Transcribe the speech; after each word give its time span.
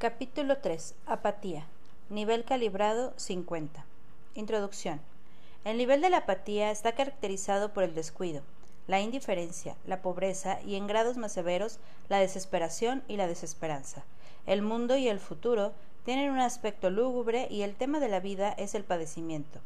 Capítulo 0.00 0.56
3. 0.56 0.94
Apatía. 1.04 1.66
Nivel 2.08 2.46
calibrado 2.46 3.12
50. 3.18 3.84
Introducción. 4.32 4.98
El 5.62 5.76
nivel 5.76 6.00
de 6.00 6.08
la 6.08 6.16
apatía 6.16 6.70
está 6.70 6.92
caracterizado 6.92 7.74
por 7.74 7.84
el 7.84 7.94
descuido, 7.94 8.40
la 8.86 9.02
indiferencia, 9.02 9.76
la 9.86 10.00
pobreza 10.00 10.58
y 10.62 10.76
en 10.76 10.86
grados 10.86 11.18
más 11.18 11.32
severos 11.32 11.80
la 12.08 12.18
desesperación 12.18 13.02
y 13.08 13.18
la 13.18 13.26
desesperanza. 13.26 14.02
El 14.46 14.62
mundo 14.62 14.96
y 14.96 15.06
el 15.06 15.20
futuro 15.20 15.74
tienen 16.06 16.30
un 16.30 16.40
aspecto 16.40 16.88
lúgubre 16.88 17.46
y 17.50 17.60
el 17.60 17.74
tema 17.74 18.00
de 18.00 18.08
la 18.08 18.20
vida 18.20 18.54
es 18.56 18.74
el 18.74 18.84
padecimiento. 18.84 19.60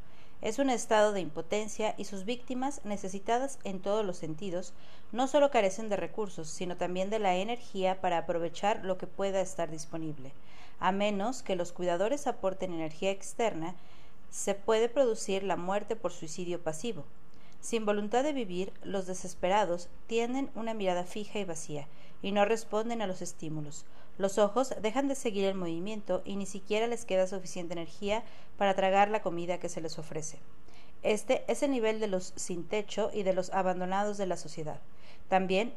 Es 0.45 0.59
un 0.59 0.69
estado 0.69 1.15
de 1.15 1.23
impotencia 1.23 1.95
y 1.97 2.05
sus 2.05 2.27
víctimas, 2.27 2.83
necesitadas 2.85 3.59
en 3.65 3.81
todos 3.81 4.05
los 4.05 4.19
sentidos, 4.19 4.75
no 5.11 5.27
solo 5.27 5.51
carecen 5.51 5.89
de 5.89 5.97
recursos, 5.97 6.51
sino 6.51 6.77
también 6.77 7.09
de 7.09 7.19
la 7.19 7.35
energía 7.37 8.03
para 8.03 8.19
aprovechar 8.19 8.85
lo 8.85 8.99
que 8.99 9.07
pueda 9.07 9.41
estar 9.41 9.71
disponible. 9.71 10.33
A 10.81 10.93
menos 10.93 11.43
que 11.43 11.57
los 11.57 11.73
cuidadores 11.73 12.27
aporten 12.27 12.75
energía 12.75 13.11
externa, 13.11 13.75
se 14.29 14.55
puede 14.55 14.91
producir 14.91 15.45
la 15.45 15.57
muerte 15.57 15.97
por 15.97 16.13
suicidio 16.13 16.61
pasivo. 16.61 17.05
Sin 17.63 17.87
voluntad 17.87 18.23
de 18.23 18.35
vivir, 18.35 18.71
los 18.83 19.07
desesperados 19.07 19.89
tienen 20.09 20.51
una 20.55 20.75
mirada 20.75 21.05
fija 21.05 21.39
y 21.39 21.45
vacía, 21.45 21.89
y 22.21 22.33
no 22.33 22.45
responden 22.45 23.01
a 23.01 23.07
los 23.07 23.23
estímulos. 23.23 23.87
Los 24.17 24.39
ojos 24.39 24.75
dejan 24.81 25.09
de 25.09 25.15
seguir 25.15 25.45
el 25.45 25.55
movimiento 25.55 26.23
y 26.25 26.37
ni 26.37 26.47
siquiera 26.47 26.87
les 26.87 27.05
queda 27.05 27.27
suficiente 27.27 27.73
energía 27.73 28.23
para 28.57 28.75
tragar 28.75 29.11
la 29.11 29.23
comida 29.23 29.59
que 29.59 29.69
se 29.69 29.81
les 29.81 29.99
ofrece. 29.99 30.39
Este 31.03 31.45
es 31.49 31.63
el 31.63 31.71
nivel 31.71 32.01
de 32.01 32.07
los 32.07 32.33
sin 32.37 32.65
techo 32.67 33.11
y 33.13 33.25
de 33.25 33.35
los 33.35 33.51
abandonados 33.51 34.17
de 34.17 34.27
la 34.27 34.37
sociedad. 34.37 34.81
También 35.29 35.75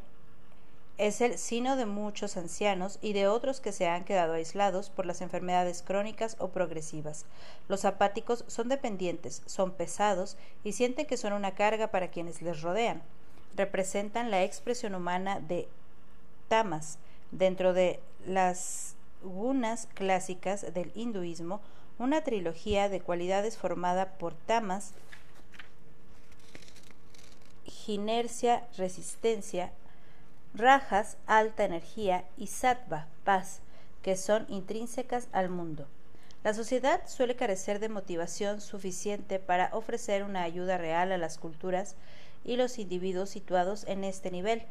es 0.98 1.22
el 1.22 1.38
sino 1.38 1.76
de 1.76 1.86
muchos 1.86 2.38
ancianos 2.38 2.98
y 3.02 3.14
de 3.14 3.28
otros 3.28 3.60
que 3.60 3.72
se 3.72 3.88
han 3.88 4.04
quedado 4.04 4.34
aislados 4.34 4.90
por 4.90 5.06
las 5.06 5.22
enfermedades 5.22 5.84
crónicas 5.84 6.36
o 6.40 6.50
progresivas. 6.50 7.26
Los 7.68 7.86
apáticos 7.86 8.46
son 8.48 8.68
dependientes, 8.68 9.44
son 9.46 9.72
pesados 9.72 10.38
y 10.64 10.74
sienten 10.74 11.06
que 11.06 11.18
son 11.18 11.34
una 11.34 11.54
carga 11.54 11.88
para 11.88 12.10
quienes 12.10 12.42
les 12.42 12.62
rodean. 12.62 13.04
Representan 13.56 14.32
la 14.32 14.44
expresión 14.44 14.96
humana 14.96 15.40
de 15.40 15.68
tamas 16.48 16.98
dentro 17.32 17.74
de 17.74 18.00
las 18.28 18.96
gunas 19.24 19.88
clásicas 19.94 20.74
del 20.74 20.92
hinduismo, 20.94 21.62
una 21.98 22.22
trilogía 22.22 22.90
de 22.90 23.02
cualidades 23.02 23.58
formada 23.58 24.18
por 24.18 24.34
tamas, 24.34 24.94
ginercia, 27.66 28.68
resistencia, 28.78 29.72
rajas, 30.54 31.18
alta 31.26 31.64
energía, 31.64 32.26
y 32.38 32.48
sattva, 32.48 33.08
paz, 33.24 33.62
que 34.04 34.16
son 34.16 34.46
intrínsecas 34.50 35.28
al 35.32 35.50
mundo. 35.50 35.88
La 36.44 36.54
sociedad 36.54 37.02
suele 37.08 37.36
carecer 37.36 37.80
de 37.80 37.90
motivación 37.90 38.62
suficiente 38.62 39.40
para 39.40 39.70
ofrecer 39.74 40.24
una 40.24 40.44
ayuda 40.44 40.78
real 40.78 41.12
a 41.12 41.18
las 41.18 41.38
culturas 41.38 41.96
y 42.46 42.56
los 42.56 42.78
individuos 42.78 43.30
situados 43.30 43.86
en 43.88 44.04
este 44.04 44.32
nivel, 44.32 44.64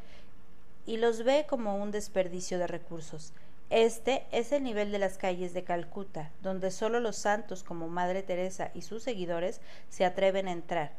y 0.85 0.97
los 0.97 1.23
ve 1.23 1.45
como 1.47 1.75
un 1.75 1.91
desperdicio 1.91 2.57
de 2.57 2.67
recursos. 2.67 3.33
Este 3.69 4.25
es 4.31 4.53
el 4.53 4.63
nivel 4.63 4.91
de 4.93 4.99
las 4.99 5.17
calles 5.17 5.53
de 5.53 5.63
Calcuta, 5.63 6.31
donde 6.41 6.71
solo 6.71 7.01
los 7.01 7.17
santos 7.17 7.63
como 7.63 7.89
Madre 7.89 8.23
Teresa 8.23 8.71
y 8.73 8.81
sus 8.81 9.03
seguidores 9.03 9.59
se 9.89 10.05
atreven 10.05 10.47
a 10.47 10.53
entrar, 10.53 10.91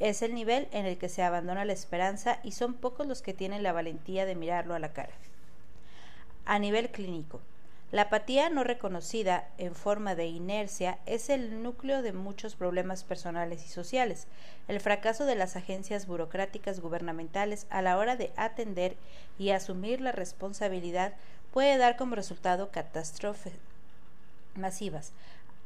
es 0.00 0.22
el 0.22 0.34
nivel 0.34 0.66
en 0.72 0.86
el 0.86 0.96
que 0.96 1.10
se 1.10 1.22
abandona 1.22 1.66
la 1.66 1.74
esperanza 1.74 2.40
y 2.42 2.52
son 2.52 2.74
pocos 2.74 3.06
los 3.06 3.20
que 3.20 3.34
tienen 3.34 3.62
la 3.62 3.72
valentía 3.72 4.24
de 4.24 4.34
mirarlo 4.34 4.74
a 4.74 4.78
la 4.78 4.94
cara. 4.94 5.12
A 6.46 6.58
nivel 6.58 6.90
clínico, 6.90 7.40
la 7.92 8.02
apatía 8.02 8.48
no 8.48 8.64
reconocida 8.64 9.48
en 9.58 9.74
forma 9.74 10.14
de 10.14 10.26
inercia 10.26 10.98
es 11.06 11.28
el 11.28 11.62
núcleo 11.62 12.02
de 12.02 12.12
muchos 12.12 12.54
problemas 12.54 13.04
personales 13.04 13.64
y 13.66 13.68
sociales. 13.68 14.26
El 14.68 14.80
fracaso 14.80 15.26
de 15.26 15.34
las 15.34 15.56
agencias 15.56 16.06
burocráticas 16.06 16.80
gubernamentales 16.80 17.66
a 17.68 17.82
la 17.82 17.98
hora 17.98 18.16
de 18.16 18.32
atender 18.36 18.96
y 19.38 19.50
asumir 19.50 20.00
la 20.00 20.12
responsabilidad 20.12 21.14
puede 21.52 21.78
dar 21.78 21.96
como 21.96 22.14
resultado 22.14 22.70
catástrofes 22.70 23.54
masivas, 24.54 25.12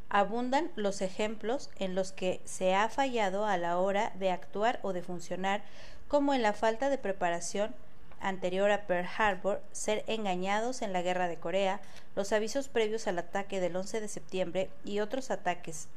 abundan 0.08 0.70
los 0.76 1.00
ejemplos 1.00 1.70
en 1.78 1.94
los 1.94 2.12
que 2.12 2.40
se 2.44 2.74
ha 2.74 2.88
fallado 2.88 3.46
a 3.46 3.56
la 3.56 3.78
hora 3.78 4.12
de 4.16 4.30
actuar 4.30 4.78
o 4.82 4.92
de 4.92 5.02
funcionar, 5.02 5.62
como 6.08 6.34
en 6.34 6.42
la 6.42 6.52
falta 6.52 6.88
de 6.90 6.98
preparación 6.98 7.74
anterior 8.20 8.70
a 8.70 8.86
Pearl 8.86 9.08
Harbor, 9.18 9.60
ser 9.72 10.04
engañados 10.06 10.82
en 10.82 10.92
la 10.92 11.02
guerra 11.02 11.28
de 11.28 11.36
Corea, 11.36 11.80
los 12.16 12.32
avisos 12.32 12.68
previos 12.68 13.06
al 13.06 13.18
ataque 13.18 13.60
del 13.60 13.76
11 13.76 14.00
de 14.00 14.08
septiembre 14.08 14.70
y 14.84 15.00
otros 15.00 15.30
ataques 15.30 15.88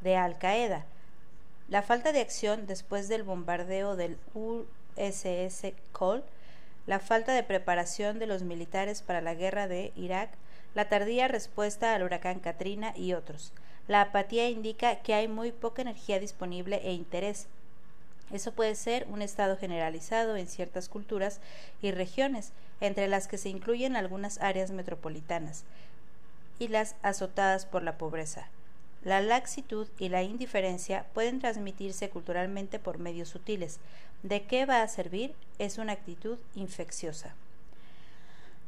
de 0.00 0.16
Al 0.16 0.38
Qaeda, 0.38 0.86
la 1.68 1.82
falta 1.82 2.12
de 2.12 2.20
acción 2.20 2.66
después 2.66 3.08
del 3.08 3.22
bombardeo 3.22 3.94
del 3.94 4.18
USS 4.34 5.72
Cole, 5.92 6.22
la 6.88 7.00
falta 7.00 7.34
de 7.34 7.42
preparación 7.42 8.18
de 8.18 8.26
los 8.26 8.44
militares 8.44 9.02
para 9.02 9.20
la 9.20 9.34
guerra 9.34 9.68
de 9.68 9.92
Irak, 9.94 10.30
la 10.74 10.88
tardía 10.88 11.28
respuesta 11.28 11.94
al 11.94 12.02
huracán 12.02 12.40
Katrina 12.40 12.94
y 12.96 13.12
otros. 13.12 13.52
La 13.88 14.00
apatía 14.00 14.48
indica 14.48 14.96
que 14.96 15.12
hay 15.12 15.28
muy 15.28 15.52
poca 15.52 15.82
energía 15.82 16.18
disponible 16.18 16.80
e 16.82 16.94
interés. 16.94 17.46
Eso 18.32 18.52
puede 18.52 18.74
ser 18.74 19.06
un 19.10 19.20
estado 19.20 19.58
generalizado 19.58 20.36
en 20.36 20.46
ciertas 20.46 20.88
culturas 20.88 21.40
y 21.82 21.90
regiones, 21.90 22.52
entre 22.80 23.06
las 23.06 23.28
que 23.28 23.36
se 23.36 23.50
incluyen 23.50 23.94
algunas 23.94 24.40
áreas 24.40 24.70
metropolitanas 24.70 25.64
y 26.58 26.68
las 26.68 26.96
azotadas 27.02 27.66
por 27.66 27.82
la 27.82 27.98
pobreza. 27.98 28.48
La 29.04 29.20
laxitud 29.20 29.86
y 29.98 30.08
la 30.08 30.22
indiferencia 30.22 31.04
pueden 31.14 31.38
transmitirse 31.38 32.10
culturalmente 32.10 32.78
por 32.78 32.98
medios 32.98 33.28
sutiles. 33.28 33.78
¿De 34.22 34.42
qué 34.44 34.66
va 34.66 34.82
a 34.82 34.88
servir? 34.88 35.34
Es 35.58 35.78
una 35.78 35.92
actitud 35.92 36.38
infecciosa. 36.54 37.34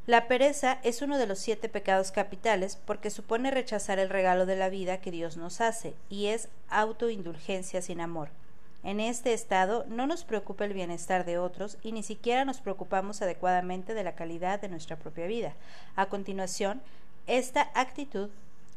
La 0.06 0.28
pereza 0.28 0.78
es 0.82 1.02
uno 1.02 1.18
de 1.18 1.26
los 1.26 1.38
siete 1.38 1.68
pecados 1.68 2.10
capitales 2.10 2.76
porque 2.84 3.10
supone 3.10 3.50
rechazar 3.50 3.98
el 3.98 4.08
regalo 4.08 4.46
de 4.46 4.56
la 4.56 4.68
vida 4.68 5.00
que 5.00 5.10
Dios 5.10 5.36
nos 5.36 5.60
hace 5.60 5.94
y 6.08 6.26
es 6.26 6.48
autoindulgencia 6.68 7.82
sin 7.82 8.00
amor. 8.00 8.28
En 8.82 8.98
este 8.98 9.34
estado 9.34 9.84
no 9.88 10.06
nos 10.06 10.24
preocupa 10.24 10.64
el 10.64 10.72
bienestar 10.72 11.26
de 11.26 11.38
otros 11.38 11.76
y 11.82 11.92
ni 11.92 12.02
siquiera 12.02 12.44
nos 12.44 12.60
preocupamos 12.60 13.20
adecuadamente 13.20 13.92
de 13.92 14.04
la 14.04 14.14
calidad 14.14 14.60
de 14.60 14.68
nuestra 14.68 14.96
propia 14.96 15.26
vida. 15.26 15.54
A 15.96 16.06
continuación, 16.06 16.80
esta 17.26 17.70
actitud 17.74 18.30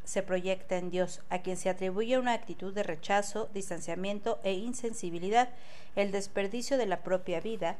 se 0.04 0.22
proyecta 0.22 0.76
en 0.76 0.90
Dios, 0.90 1.20
a 1.30 1.40
quien 1.40 1.56
se 1.56 1.68
atribuye 1.68 2.18
una 2.18 2.32
actitud 2.32 2.72
de 2.72 2.82
rechazo, 2.82 3.48
distanciamiento 3.54 4.38
e 4.42 4.52
insensibilidad, 4.52 5.48
el 5.96 6.12
desperdicio 6.12 6.76
de 6.78 6.86
la 6.86 7.00
propia 7.00 7.40
vida, 7.40 7.76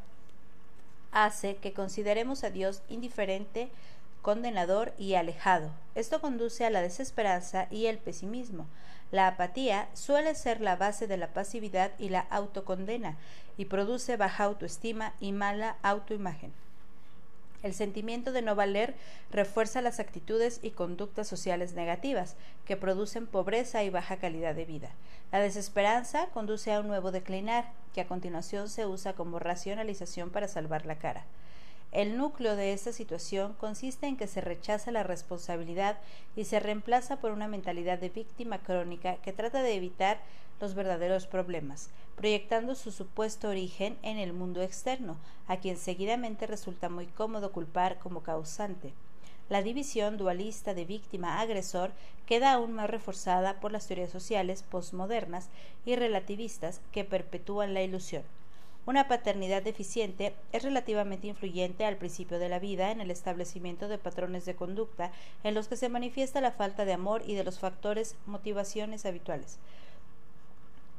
hace 1.12 1.56
que 1.56 1.72
consideremos 1.72 2.42
a 2.44 2.50
Dios 2.50 2.82
indiferente, 2.88 3.68
condenador 4.22 4.94
y 4.98 5.14
alejado. 5.14 5.70
Esto 5.94 6.20
conduce 6.20 6.64
a 6.64 6.70
la 6.70 6.82
desesperanza 6.82 7.68
y 7.70 7.86
el 7.86 7.98
pesimismo. 7.98 8.66
La 9.12 9.28
apatía 9.28 9.88
suele 9.92 10.34
ser 10.34 10.60
la 10.60 10.76
base 10.76 11.06
de 11.06 11.18
la 11.18 11.28
pasividad 11.28 11.92
y 11.98 12.08
la 12.08 12.20
autocondena 12.20 13.16
y 13.56 13.66
produce 13.66 14.16
baja 14.16 14.44
autoestima 14.44 15.12
y 15.20 15.32
mala 15.32 15.76
autoimagen. 15.82 16.52
El 17.64 17.72
sentimiento 17.72 18.30
de 18.32 18.42
no 18.42 18.54
valer 18.54 18.94
refuerza 19.30 19.80
las 19.80 19.98
actitudes 19.98 20.60
y 20.62 20.72
conductas 20.72 21.26
sociales 21.26 21.72
negativas, 21.72 22.36
que 22.66 22.76
producen 22.76 23.26
pobreza 23.26 23.82
y 23.82 23.88
baja 23.88 24.18
calidad 24.18 24.54
de 24.54 24.66
vida. 24.66 24.90
La 25.32 25.40
desesperanza 25.40 26.26
conduce 26.34 26.74
a 26.74 26.80
un 26.80 26.88
nuevo 26.88 27.10
declinar, 27.10 27.72
que 27.94 28.02
a 28.02 28.06
continuación 28.06 28.68
se 28.68 28.84
usa 28.84 29.14
como 29.14 29.38
racionalización 29.38 30.28
para 30.28 30.46
salvar 30.46 30.84
la 30.84 30.98
cara. 30.98 31.24
El 31.94 32.18
núcleo 32.18 32.56
de 32.56 32.72
esta 32.72 32.92
situación 32.92 33.54
consiste 33.54 34.08
en 34.08 34.16
que 34.16 34.26
se 34.26 34.40
rechaza 34.40 34.90
la 34.90 35.04
responsabilidad 35.04 35.96
y 36.34 36.42
se 36.42 36.58
reemplaza 36.58 37.20
por 37.20 37.30
una 37.30 37.46
mentalidad 37.46 38.00
de 38.00 38.08
víctima 38.08 38.58
crónica 38.58 39.14
que 39.18 39.32
trata 39.32 39.62
de 39.62 39.76
evitar 39.76 40.20
los 40.60 40.74
verdaderos 40.74 41.28
problemas, 41.28 41.90
proyectando 42.16 42.74
su 42.74 42.90
supuesto 42.90 43.48
origen 43.48 43.96
en 44.02 44.18
el 44.18 44.32
mundo 44.32 44.60
externo, 44.60 45.18
a 45.46 45.58
quien 45.58 45.76
seguidamente 45.76 46.48
resulta 46.48 46.88
muy 46.88 47.06
cómodo 47.06 47.52
culpar 47.52 48.00
como 48.00 48.24
causante. 48.24 48.92
La 49.48 49.62
división 49.62 50.16
dualista 50.16 50.74
de 50.74 50.86
víctima-agresor 50.86 51.92
queda 52.26 52.54
aún 52.54 52.72
más 52.72 52.90
reforzada 52.90 53.60
por 53.60 53.70
las 53.70 53.86
teorías 53.86 54.10
sociales 54.10 54.64
postmodernas 54.64 55.48
y 55.86 55.94
relativistas 55.94 56.80
que 56.90 57.04
perpetúan 57.04 57.72
la 57.72 57.82
ilusión. 57.82 58.24
Una 58.86 59.08
paternidad 59.08 59.62
deficiente 59.62 60.34
es 60.52 60.62
relativamente 60.62 61.26
influyente 61.26 61.86
al 61.86 61.96
principio 61.96 62.38
de 62.38 62.50
la 62.50 62.58
vida 62.58 62.90
en 62.90 63.00
el 63.00 63.10
establecimiento 63.10 63.88
de 63.88 63.96
patrones 63.96 64.44
de 64.44 64.56
conducta 64.56 65.10
en 65.42 65.54
los 65.54 65.68
que 65.68 65.76
se 65.76 65.88
manifiesta 65.88 66.42
la 66.42 66.52
falta 66.52 66.84
de 66.84 66.92
amor 66.92 67.22
y 67.26 67.34
de 67.34 67.44
los 67.44 67.58
factores 67.58 68.14
motivaciones 68.26 69.06
habituales. 69.06 69.58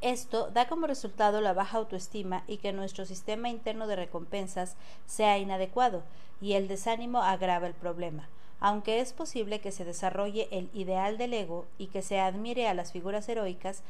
Esto 0.02 0.50
da 0.50 0.68
como 0.68 0.88
resultado 0.88 1.42
la 1.42 1.54
baja 1.54 1.78
autoestima 1.78 2.44
y 2.48 2.58
que 2.58 2.74
nuestro 2.74 3.06
sistema 3.06 3.50
interno 3.50 3.86
de 3.86 3.96
recompensas 3.96 4.76
sea 5.06 5.38
inadecuado, 5.38 6.04
y 6.42 6.54
el 6.54 6.68
desánimo 6.68 7.22
agrava 7.22 7.68
el 7.68 7.74
problema. 7.74 8.28
Aunque 8.60 9.00
es 9.00 9.14
posible 9.14 9.60
que 9.60 9.72
se 9.72 9.86
desarrolle 9.86 10.48
el 10.52 10.70
ideal 10.74 11.18
del 11.18 11.34
ego 11.34 11.66
y 11.78 11.88
que 11.88 12.02
se 12.02 12.20
admire 12.20 12.68
a 12.68 12.74
las 12.74 12.92
figuras 12.92 13.28
heroicas, 13.30 13.84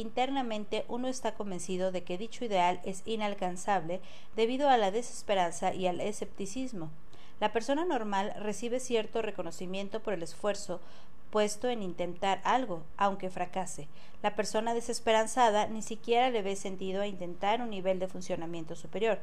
internamente 0.00 0.84
uno 0.88 1.08
está 1.08 1.34
convencido 1.34 1.92
de 1.92 2.04
que 2.04 2.18
dicho 2.18 2.44
ideal 2.44 2.80
es 2.84 3.02
inalcanzable 3.06 4.00
debido 4.36 4.68
a 4.68 4.76
la 4.76 4.90
desesperanza 4.90 5.74
y 5.74 5.86
al 5.86 6.00
escepticismo. 6.00 6.90
La 7.40 7.52
persona 7.52 7.84
normal 7.84 8.34
recibe 8.38 8.80
cierto 8.80 9.20
reconocimiento 9.20 10.00
por 10.00 10.14
el 10.14 10.22
esfuerzo 10.22 10.80
puesto 11.30 11.68
en 11.68 11.82
intentar 11.82 12.40
algo, 12.44 12.82
aunque 12.96 13.28
fracase. 13.28 13.88
La 14.22 14.34
persona 14.34 14.72
desesperanzada 14.72 15.66
ni 15.66 15.82
siquiera 15.82 16.30
le 16.30 16.42
ve 16.42 16.56
sentido 16.56 17.02
a 17.02 17.06
intentar 17.06 17.60
un 17.60 17.70
nivel 17.70 17.98
de 17.98 18.08
funcionamiento 18.08 18.74
superior. 18.74 19.18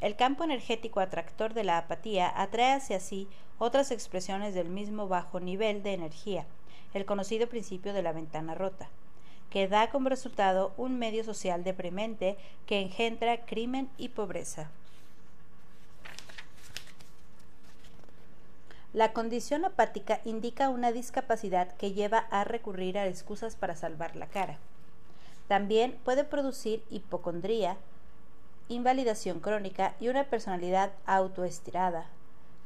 El 0.00 0.16
campo 0.16 0.44
energético 0.44 1.00
atractor 1.00 1.52
de 1.52 1.64
la 1.64 1.76
apatía 1.76 2.32
atrae 2.34 2.72
hacia 2.72 3.00
sí 3.00 3.28
otras 3.58 3.90
expresiones 3.90 4.54
del 4.54 4.70
mismo 4.70 5.08
bajo 5.08 5.40
nivel 5.40 5.82
de 5.82 5.92
energía, 5.92 6.46
el 6.94 7.04
conocido 7.04 7.48
principio 7.48 7.92
de 7.92 8.02
la 8.02 8.12
ventana 8.12 8.54
rota, 8.54 8.88
que 9.50 9.68
da 9.68 9.90
como 9.90 10.08
resultado 10.08 10.72
un 10.76 10.98
medio 10.98 11.24
social 11.24 11.64
deprimente 11.64 12.38
que 12.66 12.80
engendra 12.80 13.44
crimen 13.44 13.90
y 13.98 14.10
pobreza. 14.10 14.70
La 18.92 19.12
condición 19.12 19.64
apática 19.64 20.20
indica 20.24 20.68
una 20.68 20.90
discapacidad 20.90 21.76
que 21.76 21.92
lleva 21.92 22.18
a 22.30 22.42
recurrir 22.42 22.98
a 22.98 23.06
excusas 23.06 23.54
para 23.54 23.76
salvar 23.76 24.16
la 24.16 24.26
cara. 24.26 24.58
También 25.46 25.98
puede 26.04 26.24
producir 26.24 26.82
hipocondría, 26.90 27.76
invalidación 28.68 29.40
crónica 29.40 29.94
y 30.00 30.08
una 30.08 30.24
personalidad 30.24 30.92
autoestirada, 31.06 32.06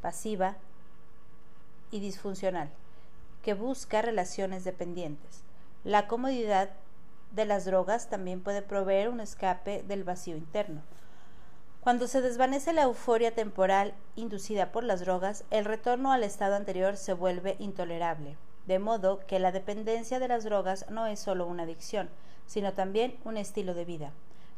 pasiva 0.00 0.56
y 1.90 2.00
disfuncional, 2.00 2.70
que 3.42 3.54
busca 3.54 4.02
relaciones 4.02 4.64
dependientes. 4.64 5.43
La 5.84 6.08
comodidad 6.08 6.70
de 7.32 7.44
las 7.44 7.66
drogas 7.66 8.08
también 8.08 8.40
puede 8.40 8.62
proveer 8.62 9.10
un 9.10 9.20
escape 9.20 9.82
del 9.82 10.02
vacío 10.02 10.34
interno. 10.34 10.80
Cuando 11.82 12.08
se 12.08 12.22
desvanece 12.22 12.72
la 12.72 12.84
euforia 12.84 13.34
temporal 13.34 13.92
inducida 14.16 14.72
por 14.72 14.82
las 14.82 15.00
drogas, 15.00 15.44
el 15.50 15.66
retorno 15.66 16.10
al 16.10 16.24
estado 16.24 16.54
anterior 16.54 16.96
se 16.96 17.12
vuelve 17.12 17.56
intolerable, 17.58 18.38
de 18.66 18.78
modo 18.78 19.20
que 19.26 19.38
la 19.38 19.52
dependencia 19.52 20.18
de 20.18 20.28
las 20.28 20.44
drogas 20.44 20.86
no 20.88 21.06
es 21.06 21.20
solo 21.20 21.46
una 21.46 21.64
adicción, 21.64 22.08
sino 22.46 22.72
también 22.72 23.18
un 23.24 23.36
estilo 23.36 23.74
de 23.74 23.84
vida. 23.84 24.12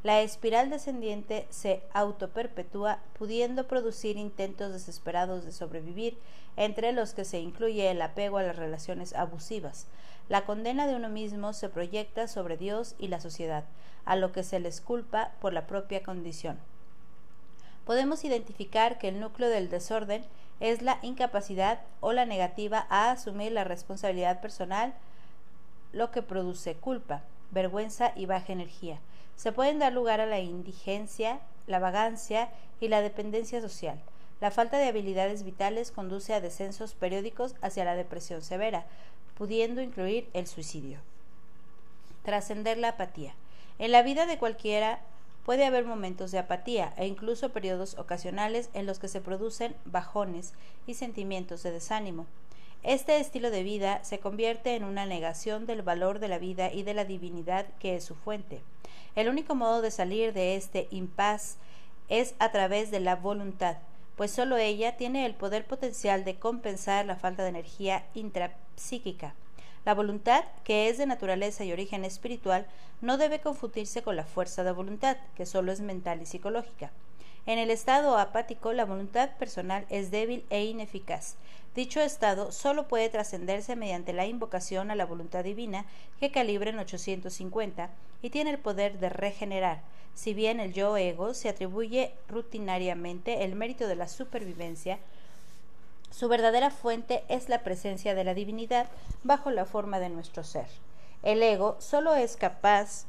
La 0.05 0.21
espiral 0.21 0.71
descendiente 0.71 1.49
se 1.51 1.83
autoperpetúa, 1.93 3.01
pudiendo 3.19 3.67
producir 3.67 4.17
intentos 4.17 4.73
desesperados 4.73 5.45
de 5.45 5.51
sobrevivir, 5.51 6.17
entre 6.57 6.93
los 6.93 7.13
que 7.13 7.25
se 7.25 7.41
incluye 7.41 7.91
el 7.91 8.01
apego 8.01 8.39
a 8.39 8.45
las 8.45 8.55
relaciones 8.55 9.15
abusivas. 9.15 9.89
La 10.29 10.45
condena 10.45 10.87
de 10.87 10.97
uno 10.97 11.09
mismo 11.09 11.53
se 11.53 11.69
proyecta 11.69 12.29
sobre 12.29 12.57
Dios 12.57 12.95
y 12.99 13.09
la 13.09 13.21
sociedad, 13.21 13.65
a 14.05 14.17
lo 14.17 14.33
que 14.33 14.43
se 14.43 14.61
les 14.61 14.81
culpa 14.81 15.33
por 15.41 15.53
la 15.53 15.67
propia 15.67 16.03
condición 16.03 16.59
podemos 17.87 18.25
identificar 18.25 18.99
que 18.99 19.09
el 19.09 19.21
núcleo 19.21 19.49
del 19.49 19.71
desorden 19.71 20.25
es 20.59 20.83
la 20.83 20.99
incapacidad 21.03 21.81
o 22.01 22.13
la 22.13 22.27
negativa 22.27 22.87
a 22.91 23.13
asumir 23.13 23.53
la 23.53 23.65
responsabilidad 23.65 24.41
personal, 24.41 24.93
lo 25.93 26.11
que 26.11 26.21
produce 26.21 26.75
culpa, 26.75 27.23
vergüenza 27.53 28.13
y 28.17 28.27
baja 28.27 28.53
energía. 28.53 28.99
Se 29.37 29.53
pueden 29.53 29.79
dar 29.79 29.93
lugar 29.93 30.21
a 30.21 30.27
la 30.27 30.41
indigencia, 30.41 31.39
la 31.69 31.79
vagancia 31.79 32.51
y 32.81 32.89
la 32.89 33.01
dependencia 33.03 33.61
social. 33.61 34.01
La 34.41 34.51
falta 34.51 34.79
de 34.79 34.89
habilidades 34.89 35.45
vitales 35.45 35.93
conduce 35.93 36.35
a 36.35 36.41
descensos 36.41 36.95
periódicos 36.95 37.55
hacia 37.63 37.85
la 37.85 37.95
depresión 37.95 38.43
severa, 38.43 38.85
pudiendo 39.37 39.83
incluir 39.83 40.29
el 40.33 40.47
suicidio. 40.47 40.99
Trascender 42.25 42.79
la 42.79 42.91
apatía. 42.91 43.35
En 43.79 43.93
la 43.93 44.03
vida 44.03 44.27
de 44.27 44.39
cualquiera 44.39 45.01
Puede 45.47 45.65
haber 45.65 45.85
momentos 45.85 46.33
de 46.33 46.41
apatía 46.41 46.93
e 46.97 47.07
incluso 47.07 47.51
periodos 47.51 47.97
ocasionales 47.99 48.69
en 48.75 48.85
los 48.85 48.99
que 48.99 49.07
se 49.07 49.21
producen 49.21 49.77
bajones 49.85 50.55
y 50.89 50.95
sentimientos 50.95 51.63
de 51.63 51.71
desánimo. 51.71 52.27
Este 52.83 53.21
estilo 53.21 53.53
de 53.53 53.63
vida 53.63 54.03
se 54.03 54.19
convierte 54.19 54.75
en 54.75 54.83
una 54.83 55.07
negación 55.07 55.65
del 55.65 55.83
valor 55.83 56.19
de 56.19 56.27
la 56.27 56.39
vida 56.39 56.73
y 56.73 56.83
de 56.83 56.95
la 56.95 57.05
divinidad 57.05 57.67
que 57.79 57.95
es 57.95 58.03
su 58.03 58.17
fuente. 58.17 58.61
El 59.15 59.29
único 59.29 59.55
modo 59.55 59.83
de 59.83 59.93
salir 59.93 60.33
de 60.33 60.57
este 60.57 60.89
impas 60.91 61.59
es 62.09 62.35
a 62.41 62.51
través 62.51 62.91
de 62.91 62.99
la 62.99 63.15
voluntad, 63.15 63.77
pues 64.17 64.33
sólo 64.33 64.57
ella 64.57 64.97
tiene 64.97 65.27
el 65.27 65.37
poder 65.37 65.65
potencial 65.65 66.25
de 66.25 66.41
compensar 66.41 67.07
la 67.07 67.15
falta 67.15 67.45
de 67.45 67.51
energía 67.51 68.05
intrapsíquica. 68.77 69.35
La 69.87 69.95
voluntad, 69.95 70.45
que 70.65 70.89
es 70.89 70.99
de 70.99 71.07
naturaleza 71.07 71.65
y 71.65 71.73
origen 71.73 72.05
espiritual, 72.05 72.67
no 73.01 73.17
debe 73.17 73.41
confundirse 73.41 74.03
con 74.03 74.17
la 74.17 74.25
fuerza 74.25 74.65
de 74.65 74.73
voluntad, 74.73 75.17
que 75.37 75.47
solo 75.47 75.73
es 75.73 75.81
mental 75.81 76.21
y 76.21 76.27
psicológica. 76.27 76.91
En 77.47 77.59
el 77.59 77.71
estado 77.71 78.19
apático, 78.19 78.73
la 78.73 78.85
voluntad 78.85 79.31
personal 79.39 79.87
es 79.89 80.11
débil 80.11 80.45
e 80.51 80.65
ineficaz. 80.65 81.37
Dicho 81.75 82.01
estado 82.01 82.53
solo 82.53 82.89
puede 82.89 83.09
trascenderse 83.09 83.77
mediante 83.77 84.13
la 84.13 84.27
invocación 84.27 84.91
a 84.91 84.97
la 84.97 85.07
voluntad 85.07 85.45
divina, 85.45 85.87
que 86.19 86.33
calibra 86.33 86.71
en 86.71 86.79
850 86.79 87.91
y 88.23 88.31
tiene 88.31 88.51
el 88.51 88.59
poder 88.59 88.99
de 88.99 89.09
regenerar. 89.09 89.81
Si 90.15 90.35
bien 90.35 90.59
el 90.59 90.73
yo 90.73 90.97
ego 90.97 91.35
se 91.35 91.49
atribuye 91.49 92.13
rutinariamente 92.29 93.45
el 93.45 93.55
mérito 93.55 93.87
de 93.87 93.97
la 93.97 94.09
supervivencia, 94.09 94.99
su 96.11 96.29
verdadera 96.29 96.71
fuente 96.71 97.25
es 97.29 97.49
la 97.49 97.63
presencia 97.63 98.15
de 98.15 98.25
la 98.25 98.35
divinidad 98.35 98.87
bajo 99.23 99.51
la 99.51 99.65
forma 99.65 99.99
de 99.99 100.09
nuestro 100.09 100.45
ser. 100.45 100.67
El 101.23 101.43
ego 101.43 101.77
solo 101.81 102.15
es 102.15 102.37
capaz 102.37 103.07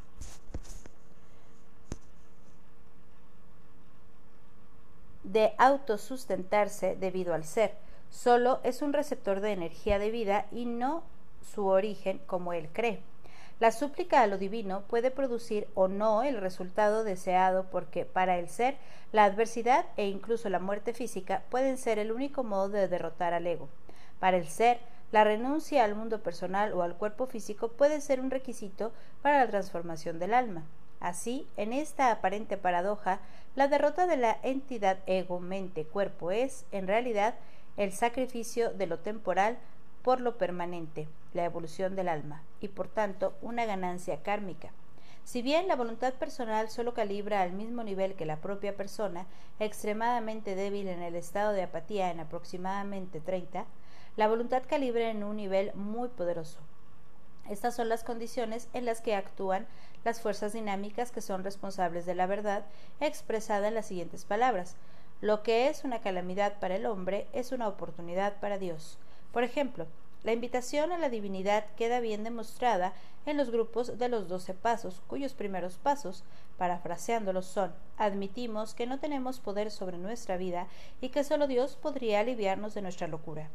de 5.24 5.54
autosustentarse 5.58 6.96
debido 6.96 7.34
al 7.34 7.44
ser. 7.44 7.76
Solo 8.10 8.60
es 8.64 8.82
un 8.82 8.94
receptor 8.94 9.42
de 9.42 9.52
energía 9.52 10.00
de 10.00 10.12
vida 10.12 10.48
y 10.52 10.66
no 10.66 11.04
su 11.54 11.68
origen 11.68 12.20
como 12.26 12.54
él 12.54 12.70
cree. 12.72 13.02
La 13.60 13.72
súplica 13.72 14.22
a 14.22 14.28
lo 14.28 14.38
divino 14.38 14.84
puede 14.84 15.10
producir 15.10 15.68
o 15.74 15.88
no 15.88 16.22
el 16.22 16.40
resultado 16.40 17.04
deseado 17.04 17.66
porque 17.72 18.06
para 18.06 18.38
el 18.38 18.50
ser 18.50 18.78
la 19.12 19.24
adversidad 19.24 19.86
e 19.98 20.08
incluso 20.08 20.48
la 20.50 20.60
muerte 20.60 20.94
física 20.94 21.42
pueden 21.50 21.78
ser 21.78 21.98
el 21.98 22.12
único 22.12 22.44
modo 22.44 22.70
de 22.70 22.88
derrotar 22.88 23.34
al 23.34 23.48
ego. 23.48 23.68
Para 24.20 24.38
el 24.38 24.48
ser, 24.48 24.80
la 25.12 25.24
renuncia 25.24 25.84
al 25.84 25.96
mundo 25.96 26.22
personal 26.22 26.74
o 26.74 26.84
al 26.84 26.96
cuerpo 26.96 27.26
físico 27.26 27.70
puede 27.70 28.00
ser 28.00 28.20
un 28.20 28.30
requisito 28.30 28.92
para 29.24 29.40
la 29.40 29.50
transformación 29.50 30.20
del 30.20 30.36
alma. 30.36 30.64
Así, 31.00 31.48
en 31.58 31.74
esta 31.74 32.12
aparente 32.12 32.58
paradoja, 32.58 33.22
la 33.56 33.68
derrota 33.68 34.06
de 34.06 34.18
la 34.18 34.38
entidad 34.44 35.00
ego-mente-cuerpo 35.08 36.30
es, 36.30 36.66
en 36.72 36.88
realidad, 36.88 37.36
el 37.78 37.92
sacrificio 37.92 38.72
de 38.72 38.88
lo 38.88 39.00
temporal 39.00 39.58
por 40.08 40.22
lo 40.22 40.38
permanente, 40.38 41.10
la 41.34 41.44
evolución 41.44 41.98
del 41.98 42.08
alma, 42.08 42.42
y 42.62 42.70
por 42.70 42.88
tanto 42.88 43.34
una 43.42 43.66
ganancia 43.66 44.24
kármica. 44.24 44.70
Si 45.26 45.42
bien 45.42 45.68
la 45.68 45.76
voluntad 45.76 46.14
personal 46.14 46.70
solo 46.70 46.94
calibra 46.94 47.42
al 47.42 47.52
mismo 47.52 47.84
nivel 47.84 48.16
que 48.16 48.26
la 48.26 48.38
propia 48.38 48.78
persona, 48.78 49.26
extremadamente 49.60 50.56
débil 50.56 50.88
en 50.88 51.02
el 51.02 51.18
estado 51.18 51.52
de 51.52 51.64
apatía 51.64 52.10
en 52.10 52.22
aproximadamente 52.22 53.20
30, 53.20 53.66
la 54.16 54.30
voluntad 54.30 54.64
calibra 54.66 55.10
en 55.10 55.26
un 55.26 55.36
nivel 55.36 55.74
muy 55.76 56.08
poderoso. 56.08 56.60
Estas 57.50 57.76
son 57.76 57.90
las 57.90 58.06
condiciones 58.06 58.70
en 58.72 58.86
las 58.86 59.02
que 59.02 59.14
actúan 59.14 59.68
las 60.06 60.22
fuerzas 60.22 60.54
dinámicas 60.54 61.12
que 61.12 61.20
son 61.20 61.44
responsables 61.44 62.06
de 62.06 62.16
la 62.16 62.28
verdad, 62.28 62.64
expresada 63.02 63.68
en 63.68 63.76
las 63.76 63.88
siguientes 63.88 64.24
palabras. 64.24 64.78
Lo 65.20 65.44
que 65.44 65.68
es 65.68 65.84
una 65.84 66.00
calamidad 66.00 66.62
para 66.62 66.78
el 66.78 66.86
hombre 66.86 67.28
es 67.34 67.52
una 67.52 67.68
oportunidad 67.68 68.40
para 68.40 68.58
Dios. 68.58 69.00
Por 69.38 69.44
ejemplo, 69.44 69.86
la 70.24 70.34
invitación 70.34 70.92
a 70.92 70.98
la 70.98 71.10
divinidad 71.10 71.66
queda 71.76 72.00
bien 72.00 72.24
demostrada 72.24 72.94
en 73.28 73.38
los 73.38 73.52
grupos 73.52 74.00
de 74.00 74.10
los 74.10 74.28
doce 74.28 74.56
pasos, 74.56 75.04
cuyos 75.06 75.36
primeros 75.36 75.78
pasos, 75.78 76.24
parafraseándolos, 76.58 77.46
son 77.46 77.72
admitimos 78.00 78.74
que 78.74 78.88
no 78.88 78.98
tenemos 78.98 79.40
poder 79.40 79.70
sobre 79.70 80.00
nuestra 80.00 80.38
vida 80.38 80.66
y 81.02 81.10
que 81.10 81.24
solo 81.24 81.46
Dios 81.46 81.76
podría 81.76 82.22
aliviarnos 82.22 82.74
de 82.74 82.82
nuestra 82.82 83.08
locura. 83.08 83.52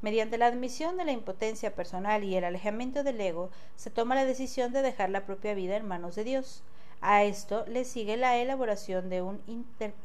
Mediante 0.00 0.38
la 0.38 0.46
admisión 0.46 0.96
de 0.96 1.04
la 1.04 1.12
impotencia 1.12 1.74
personal 1.74 2.24
y 2.24 2.34
el 2.34 2.44
alejamiento 2.44 3.02
del 3.02 3.20
ego, 3.20 3.50
se 3.74 3.90
toma 3.90 4.14
la 4.14 4.24
decisión 4.24 4.72
de 4.72 4.80
dejar 4.80 5.10
la 5.10 5.26
propia 5.26 5.52
vida 5.52 5.76
en 5.76 5.86
manos 5.86 6.14
de 6.14 6.24
Dios. 6.24 6.62
A 7.02 7.24
esto 7.24 7.66
le 7.66 7.84
sigue 7.84 8.16
la 8.16 8.38
elaboración 8.38 9.10
de 9.10 9.20
un 9.20 9.42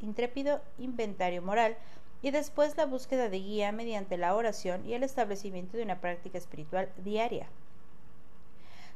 intrépido 0.01 0.59
inventario 0.77 1.41
moral 1.41 1.77
y 2.21 2.31
después 2.31 2.77
la 2.77 2.85
búsqueda 2.85 3.29
de 3.29 3.39
guía 3.39 3.71
mediante 3.71 4.17
la 4.17 4.35
oración 4.35 4.85
y 4.85 4.93
el 4.93 5.03
establecimiento 5.03 5.77
de 5.77 5.83
una 5.83 6.01
práctica 6.01 6.37
espiritual 6.37 6.89
diaria. 6.97 7.47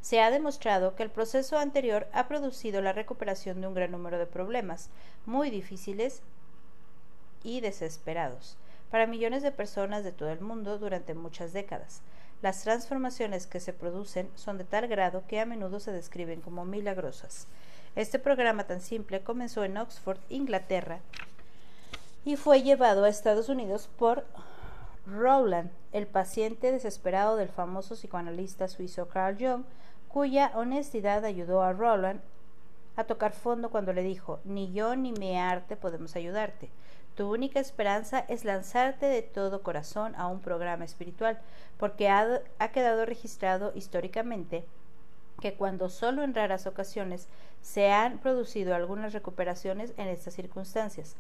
Se 0.02 0.22
ha 0.22 0.30
demostrado 0.30 0.96
que 0.96 1.02
el 1.02 1.10
proceso 1.10 1.58
anterior 1.58 2.08
ha 2.14 2.28
producido 2.28 2.82
la 2.82 2.94
recuperación 2.94 3.60
de 3.62 3.68
un 3.68 3.74
gran 3.74 3.92
número 3.92 4.20
de 4.20 4.28
problemas 4.28 4.90
muy 5.26 5.50
difíciles 5.50 6.22
y 7.44 7.62
desesperados. 7.62 8.58
para 8.92 9.08
millones 9.08 9.42
de 9.44 9.52
personas 9.52 10.04
de 10.04 10.14
todo 10.14 10.30
el 10.30 10.40
mundo 10.40 10.78
durante 10.78 11.16
muchas 11.16 11.52
décadas. 11.52 12.02
Las 12.42 12.62
transformaciones 12.62 13.48
que 13.48 13.60
se 13.60 13.74
producen 13.74 14.30
son 14.36 14.58
de 14.58 14.64
tal 14.64 14.88
grado 14.88 15.24
que 15.28 15.40
a 15.40 15.46
menudo 15.46 15.80
se 15.80 15.92
describen 15.92 16.40
como 16.40 16.64
milagrosas. 16.64 17.48
Este 17.96 18.20
programa 18.20 18.66
tan 18.66 18.80
simple 18.80 19.22
comenzó 19.22 19.64
en 19.64 19.78
Oxford, 19.78 20.20
Inglaterra, 20.30 21.00
y 22.26 22.36
fue 22.36 22.64
llevado 22.64 23.04
a 23.04 23.10
Estados 23.10 23.50
Unidos 23.50 23.88
por 23.98 24.26
Rowland, 25.06 25.70
el 25.94 26.08
paciente 26.08 26.72
desesperado 26.72 27.38
del 27.38 27.50
famoso 27.50 27.94
psicoanalista 27.94 28.68
suizo 28.68 29.08
Carl 29.08 29.38
Jung, 29.40 29.64
cuya 30.08 30.52
honestidad 30.56 31.24
ayudó 31.24 31.62
a 31.62 31.72
Rowland 31.72 32.20
a 32.96 33.04
tocar 33.04 33.34
fondo 33.34 33.70
cuando 33.70 33.94
le 33.94 34.02
dijo, 34.02 34.40
ni 34.44 34.74
yo 34.74 34.96
ni 34.96 35.12
mi 35.12 35.38
arte 35.38 35.76
podemos 35.76 36.16
ayudarte. 36.16 36.70
Tu 37.14 37.32
única 37.32 37.60
esperanza 37.60 38.26
es 38.28 38.44
lanzarte 38.44 39.06
de 39.06 39.22
todo 39.22 39.62
corazón 39.62 40.16
a 40.16 40.28
un 40.28 40.40
programa 40.40 40.84
espiritual, 40.84 41.40
porque 41.78 42.10
ha, 42.10 42.42
ha, 42.58 42.72
quedado 42.72 43.06
registrado 43.06 43.72
históricamente 43.76 44.66
que 45.40 45.54
cuando 45.54 45.90
solo 45.90 46.24
en 46.24 46.34
raras 46.34 46.66
ocasiones 46.66 47.28
se 47.62 47.92
han 47.92 48.18
producido 48.18 48.74
algunas 48.74 49.14
recuperaciones 49.14 49.94
en 49.98 50.08
estas 50.08 50.34
circunstancias. 50.34 51.16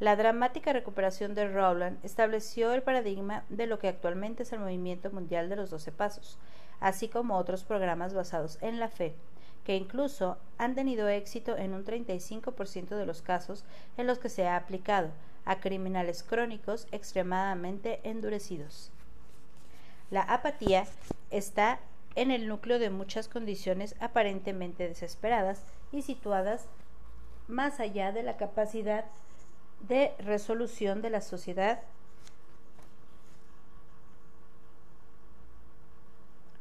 La 0.00 0.14
dramática 0.14 0.72
recuperación 0.72 1.34
de 1.34 1.48
Rowland 1.48 1.98
estableció 2.04 2.72
el 2.72 2.82
paradigma 2.82 3.44
de 3.48 3.66
lo 3.66 3.80
que 3.80 3.88
actualmente 3.88 4.44
es 4.44 4.52
el 4.52 4.60
movimiento 4.60 5.10
mundial 5.10 5.48
de 5.48 5.56
los 5.56 5.70
doce 5.70 5.90
pasos, 5.90 6.38
así 6.78 7.08
como 7.08 7.36
otros 7.36 7.64
programas 7.64 8.14
basados 8.14 8.58
en 8.60 8.78
la 8.78 8.88
fe, 8.88 9.16
que 9.64 9.74
incluso 9.74 10.38
han 10.56 10.76
tenido 10.76 11.08
éxito 11.08 11.56
en 11.56 11.74
un 11.74 11.84
35% 11.84 12.90
de 12.90 13.06
los 13.06 13.22
casos 13.22 13.64
en 13.96 14.06
los 14.06 14.20
que 14.20 14.28
se 14.28 14.46
ha 14.46 14.54
aplicado 14.54 15.10
a 15.44 15.58
criminales 15.58 16.22
crónicos 16.22 16.86
extremadamente 16.92 17.98
endurecidos. 18.04 18.92
La 20.12 20.22
apatía 20.22 20.84
está 21.30 21.80
en 22.14 22.30
el 22.30 22.46
núcleo 22.46 22.78
de 22.78 22.90
muchas 22.90 23.26
condiciones 23.26 23.96
aparentemente 23.98 24.86
desesperadas 24.86 25.64
y 25.90 26.02
situadas 26.02 26.68
más 27.48 27.80
allá 27.80 28.12
de 28.12 28.22
la 28.22 28.36
capacidad 28.36 29.04
de 29.80 30.14
resolución 30.18 31.02
de 31.02 31.10
la 31.10 31.20
sociedad 31.20 31.80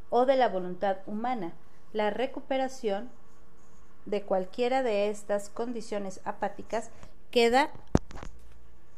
o 0.10 0.26
de 0.26 0.36
la 0.36 0.50
voluntad 0.50 0.98
humana. 1.06 1.54
La 1.94 2.10
recuperación 2.10 3.10
de 4.06 4.22
cualquiera 4.24 4.84
de 4.84 5.10
estas 5.10 5.50
condiciones 5.50 6.22
apáticas 6.24 6.92
queda 7.32 7.72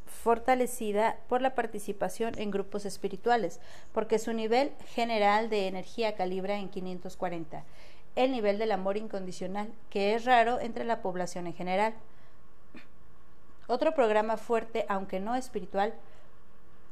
fortalecida 0.06 1.18
por 1.28 1.42
la 1.42 1.56
participación 1.56 2.38
en 2.38 2.52
grupos 2.52 2.86
espirituales, 2.86 3.60
porque 3.94 4.20
su 4.20 4.34
nivel 4.34 4.72
general 4.94 5.50
de 5.50 5.68
energía 5.68 6.16
calibra 6.16 6.58
en 6.58 6.70
540, 6.70 7.64
el 8.16 8.32
nivel 8.32 8.60
del 8.60 8.72
amor 8.72 8.98
incondicional, 8.98 9.72
que 9.90 10.14
es 10.14 10.26
raro 10.26 10.60
entre 10.60 10.84
la 10.84 11.02
población 11.02 11.48
en 11.48 11.54
general. 11.54 11.94
Otro 13.70 13.94
programa 13.94 14.38
fuerte, 14.38 14.84
aunque 14.90 15.20
no 15.20 15.36
espiritual, 15.36 15.94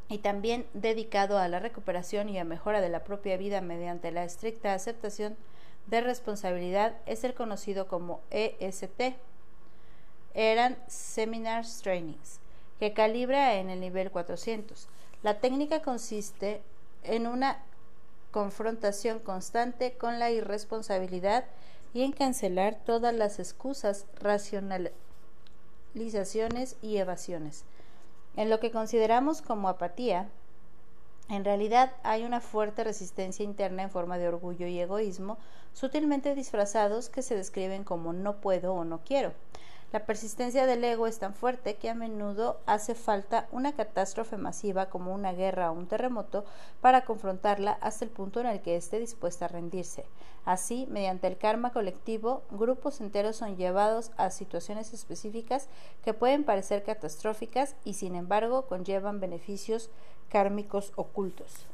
y 0.10 0.20
también 0.20 0.68
dedicado 0.76 1.40
a 1.40 1.48
la 1.48 1.60
recuperación 1.60 2.30
y 2.30 2.38
a 2.38 2.44
mejora 2.44 2.82
de 2.82 2.90
la 2.90 3.04
propia 3.04 3.36
vida 3.36 3.62
mediante 3.62 4.12
la 4.12 4.24
estricta 4.24 4.76
aceptación 4.76 5.36
de 5.88 6.02
responsabilidad 6.02 6.96
es 7.08 7.24
el 7.24 7.34
conocido 7.34 7.88
como 7.88 8.22
EST. 8.30 9.16
Eran 10.36 10.78
Seminars 10.86 11.82
Trainings, 11.82 12.42
que 12.80 12.94
calibra 12.94 13.56
en 13.56 13.72
el 13.72 13.80
nivel 13.80 14.12
400. 14.12 14.88
La 15.24 15.40
técnica 15.40 15.82
consiste 15.82 16.62
en 17.02 17.26
una 17.26 17.58
confrontación 18.30 19.18
constante 19.18 19.94
con 19.94 20.20
la 20.20 20.30
irresponsabilidad 20.30 21.46
y 21.96 22.04
en 22.04 22.12
cancelar 22.12 22.78
todas 22.86 23.16
las 23.16 23.40
excusas 23.40 24.06
racionales 24.22 24.94
y 26.82 26.98
evasiones. 26.98 27.66
En 28.36 28.50
lo 28.50 28.60
que 28.60 28.72
consideramos 28.72 29.42
como 29.42 29.68
apatía, 29.68 30.30
en 31.30 31.44
realidad 31.44 31.92
hay 32.04 32.24
una 32.24 32.40
fuerte 32.40 32.84
resistencia 32.84 33.44
interna 33.44 33.84
en 33.84 33.90
forma 33.90 34.18
de 34.18 34.28
orgullo 34.28 34.68
y 34.68 34.80
egoísmo, 34.80 35.38
sutilmente 35.74 36.36
disfrazados 36.36 37.10
que 37.10 37.22
se 37.22 37.36
describen 37.36 37.84
como 37.84 38.14
no 38.14 38.40
puedo 38.40 38.74
o 38.74 38.86
no 38.86 39.02
quiero. 39.04 39.34
La 39.94 40.06
persistencia 40.06 40.66
del 40.66 40.84
ego 40.84 41.08
es 41.08 41.18
tan 41.18 41.34
fuerte 41.34 41.76
que 41.76 41.90
a 41.90 41.96
menudo 41.96 42.60
hace 42.66 42.94
falta 42.94 43.48
una 43.54 43.72
catástrofe 43.72 44.36
masiva 44.36 44.88
como 44.88 45.14
una 45.14 45.32
guerra 45.32 45.72
o 45.72 45.74
un 45.76 45.88
terremoto 45.88 46.44
para 46.82 47.06
confrontarla 47.06 47.78
hasta 47.80 48.04
el 48.04 48.12
punto 48.12 48.42
en 48.42 48.48
el 48.48 48.62
que 48.62 48.76
esté 48.76 49.00
dispuesta 49.00 49.46
a 49.46 49.48
rendirse. 49.48 50.04
Así, 50.44 50.88
mediante 50.90 51.28
el 51.28 51.38
karma 51.38 51.72
colectivo, 51.72 52.44
grupos 52.52 53.00
enteros 53.00 53.38
son 53.38 53.56
llevados 53.56 54.12
a 54.18 54.30
situaciones 54.30 54.94
específicas 54.94 55.70
que 56.04 56.14
pueden 56.14 56.44
parecer 56.44 56.84
catastróficas 56.84 57.76
y 57.86 57.94
sin 57.94 58.16
embargo 58.16 58.64
conllevan 58.64 59.22
beneficios 59.22 59.90
kármicos 60.30 60.92
ocultos. 60.98 61.66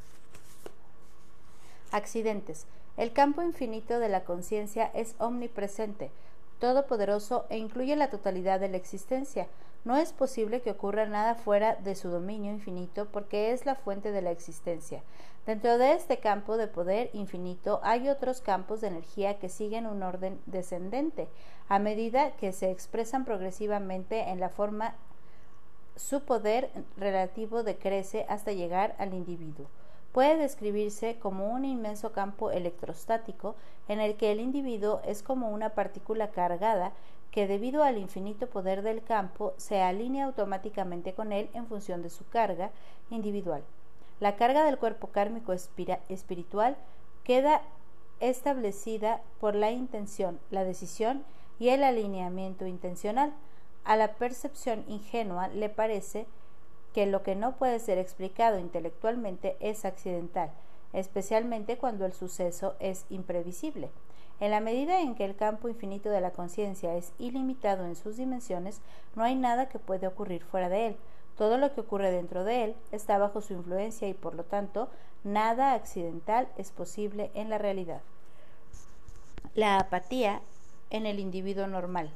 Accidentes. 1.92 2.68
El 2.96 3.12
campo 3.12 3.42
infinito 3.42 3.98
de 3.98 4.10
la 4.10 4.24
conciencia 4.24 4.92
es 4.94 5.16
omnipresente 5.18 6.12
todopoderoso 6.64 7.46
e 7.50 7.58
incluye 7.58 7.94
la 7.98 8.10
totalidad 8.10 8.58
de 8.58 8.70
la 8.70 8.78
existencia. 8.78 9.50
No 9.84 9.98
es 9.98 10.14
posible 10.14 10.62
que 10.62 10.72
ocurra 10.72 11.06
nada 11.06 11.36
fuera 11.36 11.76
de 11.76 11.94
su 11.94 12.08
dominio 12.08 12.54
infinito 12.54 13.10
porque 13.12 13.52
es 13.52 13.66
la 13.66 13.76
fuente 13.76 14.14
de 14.14 14.22
la 14.22 14.32
existencia. 14.32 15.04
Dentro 15.46 15.78
de 15.78 15.92
este 15.92 16.20
campo 16.20 16.56
de 16.56 16.68
poder 16.68 17.10
infinito 17.12 17.82
hay 17.84 18.08
otros 18.08 18.40
campos 18.40 18.80
de 18.80 18.88
energía 18.88 19.40
que 19.40 19.50
siguen 19.50 19.86
un 19.86 20.04
orden 20.04 20.40
descendente. 20.46 21.28
A 21.68 21.80
medida 21.80 22.32
que 22.38 22.54
se 22.54 22.72
expresan 22.72 23.26
progresivamente 23.26 24.30
en 24.30 24.40
la 24.40 24.48
forma, 24.48 24.96
su 25.98 26.22
poder 26.22 26.70
relativo 26.96 27.64
decrece 27.64 28.26
hasta 28.30 28.54
llegar 28.54 28.96
al 29.00 29.14
individuo 29.14 29.68
puede 30.14 30.38
describirse 30.38 31.18
como 31.20 31.52
un 31.52 31.66
inmenso 31.66 32.14
campo 32.14 32.52
electrostático 32.52 33.56
en 33.90 34.00
el 34.00 34.16
que 34.16 34.32
el 34.32 34.40
individuo 34.40 35.02
es 35.06 35.24
como 35.24 35.50
una 35.50 35.72
partícula 35.72 36.30
cargada 36.30 36.94
que 37.32 37.48
debido 37.48 37.84
al 37.84 37.98
infinito 37.98 38.48
poder 38.48 38.84
del 38.84 39.04
campo 39.04 39.54
se 39.58 39.82
alinea 39.82 40.26
automáticamente 40.26 41.14
con 41.14 41.34
él 41.34 41.50
en 41.54 41.66
función 41.66 42.04
de 42.04 42.12
su 42.12 42.28
carga 42.30 42.70
individual. 43.10 43.64
La 44.20 44.36
carga 44.36 44.64
del 44.64 44.78
cuerpo 44.78 45.08
kármico 45.08 45.52
espiritual 45.52 46.78
queda 47.24 47.64
establecida 48.20 49.20
por 49.40 49.56
la 49.56 49.72
intención, 49.72 50.40
la 50.52 50.64
decisión 50.64 51.24
y 51.60 51.70
el 51.70 51.84
alineamiento 51.84 52.68
intencional. 52.68 53.34
A 53.84 53.98
la 53.98 54.14
percepción 54.14 54.86
ingenua 54.88 55.48
le 55.48 55.70
parece 55.70 56.28
que 56.94 57.06
lo 57.06 57.24
que 57.24 57.36
no 57.36 57.56
puede 57.56 57.80
ser 57.80 57.98
explicado 57.98 58.60
intelectualmente 58.60 59.58
es 59.60 59.84
accidental, 59.86 60.52
especialmente 60.94 61.78
cuando 61.78 62.06
el 62.06 62.14
suceso 62.14 62.76
es 62.80 63.06
imprevisible. 63.10 63.90
En 64.40 64.52
la 64.52 64.60
medida 64.60 65.02
en 65.02 65.16
que 65.16 65.26
el 65.26 65.36
campo 65.36 65.70
infinito 65.70 66.10
de 66.10 66.22
la 66.22 66.32
conciencia 66.32 66.96
es 66.96 67.14
ilimitado 67.18 67.86
en 67.86 67.96
sus 67.96 68.18
dimensiones, 68.18 68.82
no 69.16 69.24
hay 69.24 69.36
nada 69.36 69.70
que 69.70 69.80
puede 69.80 70.08
ocurrir 70.08 70.44
fuera 70.44 70.70
de 70.70 70.88
él. 70.88 70.98
Todo 71.38 71.58
lo 71.58 71.74
que 71.74 71.82
ocurre 71.82 72.12
dentro 72.12 72.44
de 72.44 72.64
él 72.64 72.76
está 72.92 73.18
bajo 73.18 73.42
su 73.42 73.54
influencia 73.54 74.08
y 74.08 74.14
por 74.14 74.36
lo 74.36 74.44
tanto 74.44 74.90
nada 75.24 75.74
accidental 75.74 76.48
es 76.58 76.72
posible 76.72 77.32
en 77.34 77.50
la 77.50 77.58
realidad. 77.58 78.02
La 79.56 79.78
apatía 79.78 80.42
en 80.90 81.06
el 81.06 81.20
individuo 81.20 81.68
normal. 81.68 82.12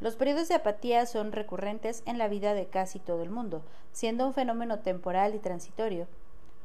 Los 0.00 0.14
periodos 0.14 0.46
de 0.46 0.54
apatía 0.54 1.06
son 1.06 1.32
recurrentes 1.32 2.04
en 2.06 2.18
la 2.18 2.28
vida 2.28 2.54
de 2.54 2.66
casi 2.66 3.00
todo 3.00 3.24
el 3.24 3.30
mundo, 3.30 3.62
siendo 3.90 4.28
un 4.28 4.32
fenómeno 4.32 4.78
temporal 4.78 5.34
y 5.34 5.40
transitorio. 5.40 6.06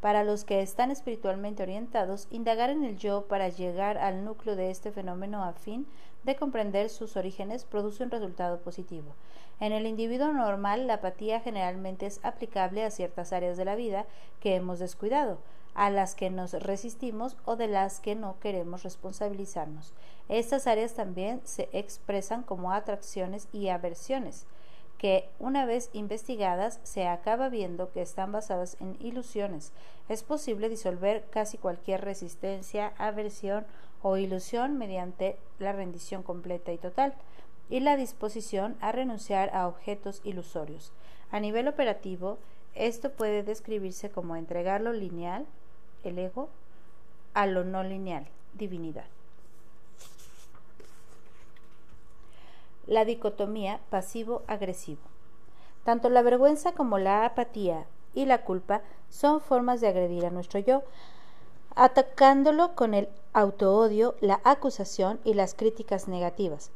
Para 0.01 0.23
los 0.23 0.43
que 0.43 0.61
están 0.61 0.91
espiritualmente 0.91 1.63
orientados, 1.63 2.27
indagar 2.29 2.69
en 2.69 2.83
el 2.83 2.97
yo 2.97 3.23
para 3.23 3.49
llegar 3.49 3.97
al 3.97 4.23
núcleo 4.23 4.55
de 4.55 4.69
este 4.69 4.91
fenómeno 4.91 5.43
a 5.43 5.53
fin 5.53 5.87
de 6.23 6.35
comprender 6.35 6.89
sus 6.89 7.17
orígenes 7.17 7.65
produce 7.65 8.03
un 8.03 8.11
resultado 8.11 8.59
positivo. 8.59 9.15
En 9.59 9.71
el 9.71 9.87
individuo 9.87 10.31
normal, 10.31 10.85
la 10.85 10.95
apatía 10.95 11.39
generalmente 11.39 12.05
es 12.05 12.19
aplicable 12.23 12.83
a 12.83 12.91
ciertas 12.91 13.33
áreas 13.33 13.57
de 13.57 13.65
la 13.65 13.75
vida 13.75 14.05
que 14.41 14.55
hemos 14.55 14.77
descuidado, 14.77 15.39
a 15.75 15.89
las 15.89 16.15
que 16.15 16.29
nos 16.29 16.53
resistimos 16.53 17.37
o 17.45 17.55
de 17.55 17.67
las 17.67 17.99
que 17.99 18.15
no 18.15 18.39
queremos 18.39 18.83
responsabilizarnos. 18.83 19.93
Estas 20.29 20.67
áreas 20.67 20.93
también 20.93 21.41
se 21.43 21.69
expresan 21.73 22.43
como 22.43 22.71
atracciones 22.71 23.47
y 23.51 23.69
aversiones, 23.69 24.45
que 24.97 25.29
una 25.39 25.65
vez 25.65 25.89
investigadas 25.93 26.79
se 26.83 27.07
acaba 27.07 27.49
viendo 27.49 27.91
que 27.91 28.01
están 28.01 28.31
basadas 28.31 28.77
en 28.79 28.95
ilusiones. 28.99 29.73
Es 30.07 30.23
posible 30.23 30.69
disolver 30.69 31.25
casi 31.29 31.57
cualquier 31.57 32.01
resistencia, 32.01 32.93
aversión 32.97 33.65
o 34.01 34.17
ilusión 34.17 34.77
mediante 34.77 35.37
la 35.59 35.73
rendición 35.73 36.23
completa 36.23 36.71
y 36.71 36.77
total 36.77 37.13
y 37.69 37.79
la 37.79 37.97
disposición 37.97 38.77
a 38.79 38.91
renunciar 38.91 39.49
a 39.55 39.67
objetos 39.67 40.21
ilusorios. 40.23 40.93
A 41.31 41.39
nivel 41.39 41.67
operativo, 41.67 42.37
Esto 42.75 43.11
puede 43.11 43.43
describirse 43.43 44.09
como 44.09 44.35
entregar 44.35 44.81
lo 44.81 44.93
lineal, 44.93 45.45
el 46.03 46.19
ego, 46.19 46.49
a 47.33 47.45
lo 47.45 47.63
no 47.63 47.83
lineal, 47.83 48.27
divinidad. 48.53 49.05
La 52.85 53.05
dicotomía 53.05 53.79
pasivo-agresivo. 53.89 55.01
Tanto 55.83 56.09
la 56.09 56.21
vergüenza 56.21 56.73
como 56.73 56.97
la 56.97 57.25
apatía 57.25 57.85
y 58.13 58.25
la 58.25 58.43
culpa 58.43 58.81
son 59.09 59.41
formas 59.41 59.81
de 59.81 59.87
agredir 59.87 60.25
a 60.25 60.31
nuestro 60.31 60.59
yo, 60.59 60.83
atacándolo 61.75 62.75
con 62.75 62.93
el 62.93 63.09
autoodio, 63.33 64.15
la 64.21 64.41
acusación 64.43 65.19
y 65.23 65.33
las 65.33 65.55
críticas 65.55 66.07
negativas. 66.07 66.71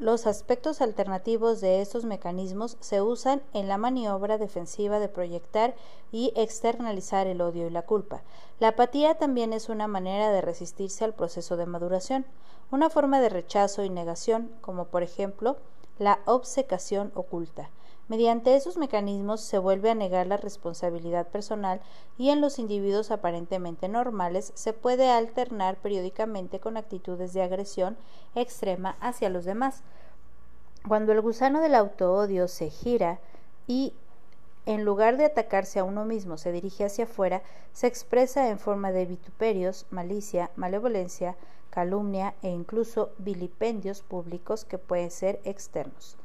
Los 0.00 0.26
aspectos 0.26 0.80
alternativos 0.80 1.60
de 1.60 1.82
estos 1.82 2.06
mecanismos 2.06 2.78
se 2.80 3.02
usan 3.02 3.42
en 3.52 3.68
la 3.68 3.76
maniobra 3.76 4.38
defensiva 4.38 4.98
de 4.98 5.10
proyectar 5.10 5.74
y 6.10 6.32
externalizar 6.36 7.26
el 7.26 7.42
odio 7.42 7.66
y 7.66 7.70
la 7.70 7.82
culpa. 7.82 8.22
La 8.60 8.68
apatía 8.68 9.16
también 9.18 9.52
es 9.52 9.68
una 9.68 9.88
manera 9.88 10.32
de 10.32 10.40
resistirse 10.40 11.04
al 11.04 11.12
proceso 11.12 11.58
de 11.58 11.66
maduración, 11.66 12.24
una 12.70 12.88
forma 12.88 13.20
de 13.20 13.28
rechazo 13.28 13.84
y 13.84 13.90
negación, 13.90 14.50
como 14.62 14.86
por 14.86 15.02
ejemplo 15.02 15.58
la 15.98 16.20
obcecación 16.24 17.12
oculta. 17.14 17.68
Mediante 18.10 18.56
esos 18.56 18.76
mecanismos 18.76 19.40
se 19.40 19.58
vuelve 19.58 19.88
a 19.88 19.94
negar 19.94 20.26
la 20.26 20.36
responsabilidad 20.36 21.28
personal 21.28 21.80
y 22.18 22.30
en 22.30 22.40
los 22.40 22.58
individuos 22.58 23.12
aparentemente 23.12 23.88
normales 23.88 24.50
se 24.56 24.72
puede 24.72 25.08
alternar 25.08 25.76
periódicamente 25.76 26.58
con 26.58 26.76
actitudes 26.76 27.32
de 27.34 27.42
agresión 27.42 27.96
extrema 28.34 28.96
hacia 29.00 29.30
los 29.30 29.44
demás. 29.44 29.84
Cuando 30.88 31.12
el 31.12 31.20
gusano 31.20 31.60
del 31.60 31.76
autoodio 31.76 32.48
se 32.48 32.68
gira 32.68 33.20
y 33.68 33.94
en 34.66 34.84
lugar 34.84 35.16
de 35.16 35.26
atacarse 35.26 35.78
a 35.78 35.84
uno 35.84 36.04
mismo 36.04 36.36
se 36.36 36.50
dirige 36.50 36.86
hacia 36.86 37.04
afuera, 37.04 37.42
se 37.72 37.86
expresa 37.86 38.48
en 38.48 38.58
forma 38.58 38.90
de 38.90 39.06
vituperios, 39.06 39.86
malicia, 39.90 40.50
malevolencia, 40.56 41.36
calumnia 41.70 42.34
e 42.42 42.48
incluso 42.48 43.10
vilipendios 43.18 44.02
públicos 44.02 44.64
que 44.64 44.78
pueden 44.78 45.12
ser 45.12 45.40
externos. 45.44 46.16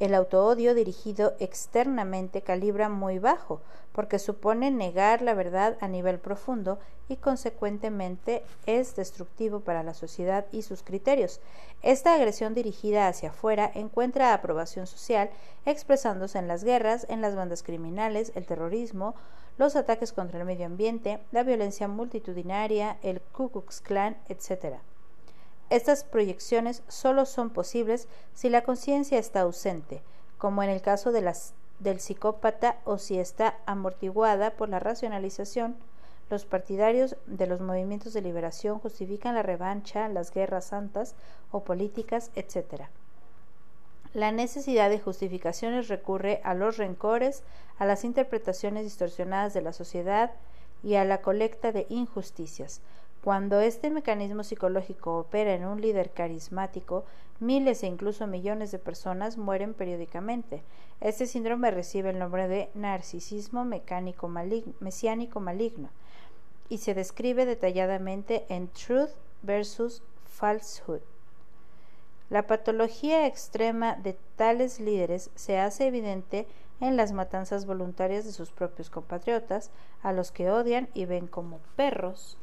El 0.00 0.14
autoodio 0.14 0.74
dirigido 0.74 1.34
externamente 1.38 2.42
calibra 2.42 2.88
muy 2.88 3.18
bajo, 3.18 3.60
porque 3.92 4.18
supone 4.18 4.70
negar 4.70 5.22
la 5.22 5.34
verdad 5.34 5.76
a 5.80 5.88
nivel 5.88 6.18
profundo 6.18 6.78
y 7.08 7.16
consecuentemente 7.16 8.42
es 8.66 8.96
destructivo 8.96 9.60
para 9.60 9.82
la 9.82 9.94
sociedad 9.94 10.46
y 10.50 10.62
sus 10.62 10.82
criterios. 10.82 11.40
Esta 11.82 12.14
agresión 12.14 12.54
dirigida 12.54 13.06
hacia 13.06 13.30
afuera 13.30 13.70
encuentra 13.74 14.32
aprobación 14.32 14.86
social 14.86 15.30
expresándose 15.66 16.38
en 16.38 16.48
las 16.48 16.64
guerras, 16.64 17.06
en 17.08 17.20
las 17.20 17.36
bandas 17.36 17.62
criminales, 17.62 18.32
el 18.34 18.46
terrorismo, 18.46 19.14
los 19.58 19.76
ataques 19.76 20.12
contra 20.12 20.40
el 20.40 20.46
medio 20.46 20.66
ambiente, 20.66 21.20
la 21.30 21.42
violencia 21.42 21.86
multitudinaria, 21.86 22.96
el 23.02 23.20
Ku 23.20 23.50
Klux 23.50 23.80
Klan, 23.82 24.16
etc. 24.28 24.78
Estas 25.72 26.04
proyecciones 26.04 26.82
solo 26.86 27.24
son 27.24 27.48
posibles 27.48 28.06
si 28.34 28.50
la 28.50 28.60
conciencia 28.60 29.18
está 29.18 29.40
ausente, 29.40 30.02
como 30.36 30.62
en 30.62 30.68
el 30.68 30.82
caso 30.82 31.12
del 31.12 31.98
psicópata 31.98 32.76
o 32.84 32.98
si 32.98 33.18
está 33.18 33.56
amortiguada 33.64 34.50
por 34.50 34.68
la 34.68 34.80
racionalización. 34.80 35.74
Los 36.28 36.44
partidarios 36.44 37.16
de 37.24 37.46
los 37.46 37.62
movimientos 37.62 38.12
de 38.12 38.20
liberación 38.20 38.80
justifican 38.80 39.34
la 39.34 39.42
revancha, 39.42 40.10
las 40.10 40.30
guerras 40.30 40.66
santas 40.66 41.14
o 41.50 41.64
políticas, 41.64 42.32
etc. 42.34 42.82
La 44.12 44.30
necesidad 44.30 44.90
de 44.90 45.00
justificaciones 45.00 45.88
recurre 45.88 46.42
a 46.44 46.52
los 46.52 46.76
rencores, 46.76 47.44
a 47.78 47.86
las 47.86 48.04
interpretaciones 48.04 48.84
distorsionadas 48.84 49.54
de 49.54 49.62
la 49.62 49.72
sociedad 49.72 50.32
y 50.82 50.96
a 50.96 51.06
la 51.06 51.22
colecta 51.22 51.72
de 51.72 51.86
injusticias. 51.88 52.82
Cuando 53.22 53.60
este 53.60 53.88
mecanismo 53.90 54.42
psicológico 54.42 55.16
opera 55.16 55.54
en 55.54 55.64
un 55.64 55.80
líder 55.80 56.10
carismático, 56.10 57.04
miles 57.38 57.84
e 57.84 57.86
incluso 57.86 58.26
millones 58.26 58.72
de 58.72 58.80
personas 58.80 59.38
mueren 59.38 59.74
periódicamente. 59.74 60.64
Este 61.00 61.26
síndrome 61.26 61.70
recibe 61.70 62.10
el 62.10 62.18
nombre 62.18 62.48
de 62.48 62.68
narcisismo 62.74 63.64
mecánico 63.64 64.28
mesiánico 64.80 65.38
maligno 65.38 65.90
y 66.68 66.78
se 66.78 66.94
describe 66.94 67.46
detalladamente 67.46 68.44
en 68.48 68.66
Truth 68.66 69.10
versus 69.42 70.02
Falsehood. 70.24 71.02
La 72.28 72.48
patología 72.48 73.28
extrema 73.28 73.94
de 73.94 74.16
tales 74.34 74.80
líderes 74.80 75.30
se 75.36 75.60
hace 75.60 75.86
evidente 75.86 76.48
en 76.80 76.96
las 76.96 77.12
matanzas 77.12 77.66
voluntarias 77.66 78.24
de 78.24 78.32
sus 78.32 78.50
propios 78.50 78.90
compatriotas, 78.90 79.70
a 80.02 80.12
los 80.12 80.32
que 80.32 80.50
odian 80.50 80.88
y 80.92 81.04
ven 81.04 81.28
como 81.28 81.60
perros 81.76 82.36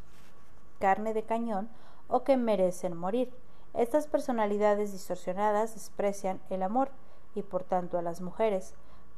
carne 0.79 1.13
de 1.13 1.23
cañón 1.23 1.69
o 2.07 2.23
que 2.23 2.37
merecen 2.37 2.97
morir. 2.97 3.31
Estas 3.73 4.07
personalidades 4.07 4.91
distorsionadas 4.91 5.73
desprecian 5.73 6.41
el 6.49 6.63
amor 6.63 6.89
y 7.35 7.43
por 7.43 7.63
tanto 7.63 7.97
a 7.97 8.01
las 8.01 8.21
mujeres, 8.21 8.73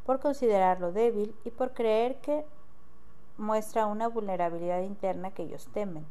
por 0.05 0.19
considerarlo 0.19 0.91
débil 0.91 1.33
y 1.45 1.51
por 1.51 1.73
creer 1.73 2.17
que 2.17 2.45
muestra 3.37 3.85
una 3.85 4.07
vulnerabilidad 4.07 4.81
interna 4.81 5.31
que 5.31 5.43
ellos 5.43 5.67
temen. 5.73 6.05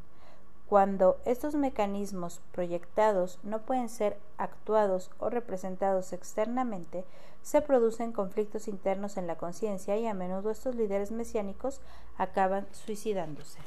Cuando 0.68 1.18
estos 1.24 1.56
mecanismos 1.56 2.40
proyectados 2.52 3.40
no 3.42 3.62
pueden 3.62 3.88
ser 3.88 4.16
actuados 4.38 5.10
o 5.18 5.28
representados 5.28 6.12
externamente, 6.12 7.04
se 7.42 7.60
producen 7.60 8.12
conflictos 8.12 8.68
internos 8.68 9.16
en 9.16 9.26
la 9.26 9.36
conciencia 9.36 9.96
y 9.96 10.06
a 10.06 10.14
menudo 10.14 10.50
estos 10.50 10.76
líderes 10.76 11.10
mesiánicos 11.10 11.80
acaban 12.18 12.68
suicidándose. 12.72 13.58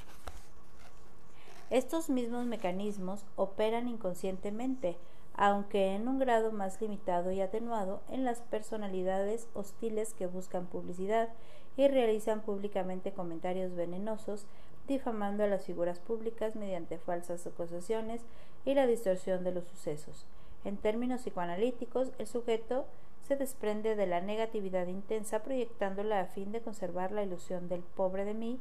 Estos 1.74 2.08
mismos 2.08 2.46
mecanismos 2.46 3.26
operan 3.36 3.88
inconscientemente, 3.88 4.96
aunque 5.34 5.96
en 5.96 6.08
un 6.08 6.20
grado 6.20 6.52
más 6.52 6.80
limitado 6.80 7.32
y 7.32 7.42
atenuado, 7.42 8.04
en 8.10 8.26
las 8.26 8.42
personalidades 8.42 9.50
hostiles 9.56 10.14
que 10.14 10.28
buscan 10.28 10.68
publicidad 10.68 11.30
y 11.76 11.88
realizan 11.88 12.42
públicamente 12.42 13.12
comentarios 13.12 13.74
venenosos, 13.74 14.46
difamando 14.88 15.46
a 15.46 15.48
las 15.48 15.66
figuras 15.66 16.00
públicas 16.00 16.56
mediante 16.56 17.00
falsas 17.00 17.48
acusaciones 17.48 18.22
y 18.66 18.76
la 18.76 18.86
distorsión 18.86 19.44
de 19.44 19.54
los 19.54 19.66
sucesos. 19.66 20.28
En 20.66 20.78
términos 20.78 21.22
psicoanalíticos, 21.22 22.12
el 22.20 22.28
sujeto 22.28 22.86
se 23.24 23.36
desprende 23.36 23.96
de 23.96 24.06
la 24.06 24.22
negatividad 24.22 24.86
intensa 24.86 25.42
proyectándola 25.42 26.20
a 26.20 26.26
fin 26.26 26.52
de 26.52 26.62
conservar 26.62 27.12
la 27.12 27.24
ilusión 27.24 27.68
del 27.68 27.82
pobre 27.82 28.26
de 28.26 28.36
mí 28.36 28.60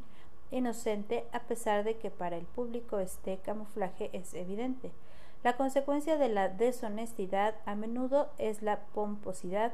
inocente 0.52 1.24
a 1.32 1.40
pesar 1.40 1.82
de 1.82 1.96
que 1.96 2.10
para 2.10 2.36
el 2.36 2.44
público 2.44 3.00
este 3.00 3.38
camuflaje 3.38 4.10
es 4.12 4.34
evidente. 4.34 4.92
La 5.42 5.56
consecuencia 5.56 6.16
de 6.16 6.28
la 6.28 6.48
deshonestidad 6.48 7.56
a 7.66 7.74
menudo 7.74 8.30
es 8.38 8.62
la 8.62 8.80
pomposidad 8.94 9.72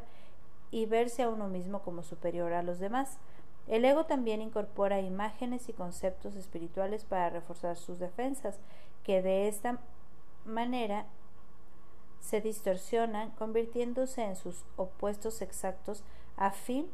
y 0.70 0.86
verse 0.86 1.22
a 1.22 1.28
uno 1.28 1.48
mismo 1.48 1.82
como 1.82 2.02
superior 2.02 2.52
a 2.54 2.62
los 2.62 2.78
demás. 2.78 3.18
El 3.66 3.84
ego 3.84 4.06
también 4.06 4.40
incorpora 4.40 5.00
imágenes 5.00 5.68
y 5.68 5.74
conceptos 5.74 6.36
espirituales 6.36 7.04
para 7.04 7.28
reforzar 7.28 7.76
sus 7.76 7.98
defensas, 7.98 8.58
que 9.04 9.20
de 9.20 9.48
esta 9.48 9.78
manera 10.46 11.06
se 12.20 12.40
distorsionan, 12.40 13.30
convirtiéndose 13.32 14.22
en 14.22 14.36
sus 14.36 14.64
opuestos 14.76 15.42
exactos 15.42 16.02
a 16.36 16.50
fin 16.50 16.88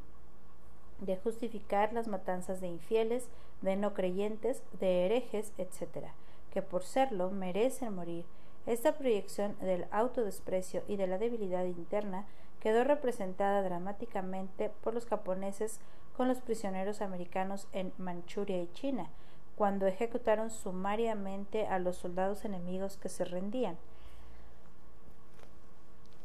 de 1.00 1.16
justificar 1.16 1.92
las 1.92 2.08
matanzas 2.08 2.60
de 2.60 2.68
infieles, 2.68 3.28
de 3.64 3.76
no 3.76 3.94
creyentes, 3.94 4.62
de 4.78 5.06
herejes, 5.06 5.52
etc., 5.58 6.08
que 6.52 6.62
por 6.62 6.84
serlo 6.84 7.30
merecen 7.30 7.94
morir. 7.94 8.24
Esta 8.66 8.92
proyección 8.92 9.56
del 9.60 9.86
autodesprecio 9.90 10.84
y 10.86 10.96
de 10.96 11.06
la 11.06 11.18
debilidad 11.18 11.64
interna 11.64 12.26
quedó 12.60 12.84
representada 12.84 13.62
dramáticamente 13.62 14.70
por 14.82 14.94
los 14.94 15.06
japoneses 15.06 15.80
con 16.16 16.28
los 16.28 16.38
prisioneros 16.38 17.00
americanos 17.00 17.66
en 17.72 17.92
Manchuria 17.98 18.62
y 18.62 18.70
China, 18.72 19.10
cuando 19.56 19.86
ejecutaron 19.86 20.50
sumariamente 20.50 21.66
a 21.66 21.78
los 21.78 21.96
soldados 21.96 22.44
enemigos 22.44 22.96
que 22.96 23.08
se 23.08 23.24
rendían. 23.24 23.76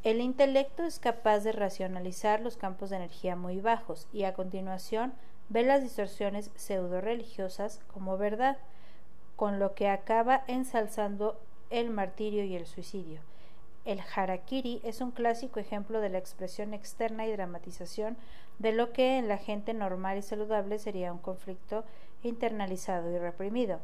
El 0.02 0.20
intelecto 0.20 0.82
es 0.84 0.98
capaz 0.98 1.40
de 1.40 1.52
racionalizar 1.52 2.40
los 2.40 2.56
campos 2.56 2.88
de 2.90 2.96
energía 2.96 3.36
muy 3.36 3.60
bajos 3.60 4.08
y 4.12 4.24
a 4.24 4.32
continuación 4.32 5.12
ve 5.50 5.64
las 5.64 5.82
distorsiones 5.82 6.50
pseudo-religiosas 6.54 7.80
como 7.92 8.16
verdad, 8.16 8.56
con 9.36 9.58
lo 9.58 9.74
que 9.74 9.88
acaba 9.88 10.44
ensalzando 10.46 11.38
el 11.70 11.90
martirio 11.90 12.44
y 12.44 12.54
el 12.54 12.66
suicidio. 12.66 13.20
El 13.84 14.00
harakiri 14.14 14.80
es 14.84 15.00
un 15.00 15.10
clásico 15.10 15.58
ejemplo 15.58 16.00
de 16.00 16.08
la 16.08 16.18
expresión 16.18 16.72
externa 16.72 17.26
y 17.26 17.32
dramatización 17.32 18.16
de 18.58 18.72
lo 18.72 18.92
que 18.92 19.18
en 19.18 19.26
la 19.26 19.38
gente 19.38 19.74
normal 19.74 20.18
y 20.18 20.22
saludable 20.22 20.78
sería 20.78 21.12
un 21.12 21.18
conflicto 21.18 21.84
internalizado 22.22 23.10
y 23.10 23.18
reprimido. 23.18 23.80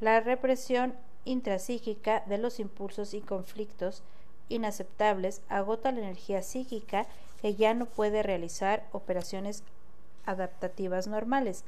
La 0.00 0.20
represión 0.20 0.94
intrapsíquica 1.24 2.22
de 2.26 2.38
los 2.38 2.58
impulsos 2.58 3.14
y 3.14 3.20
conflictos 3.20 4.02
inaceptables 4.48 5.42
agota 5.48 5.92
la 5.92 6.00
energía 6.00 6.42
psíquica 6.42 7.06
que 7.40 7.54
ya 7.54 7.74
no 7.74 7.86
puede 7.86 8.22
realizar 8.22 8.86
operaciones 8.92 9.64
adaptativas 10.26 11.06
normales. 11.06 11.64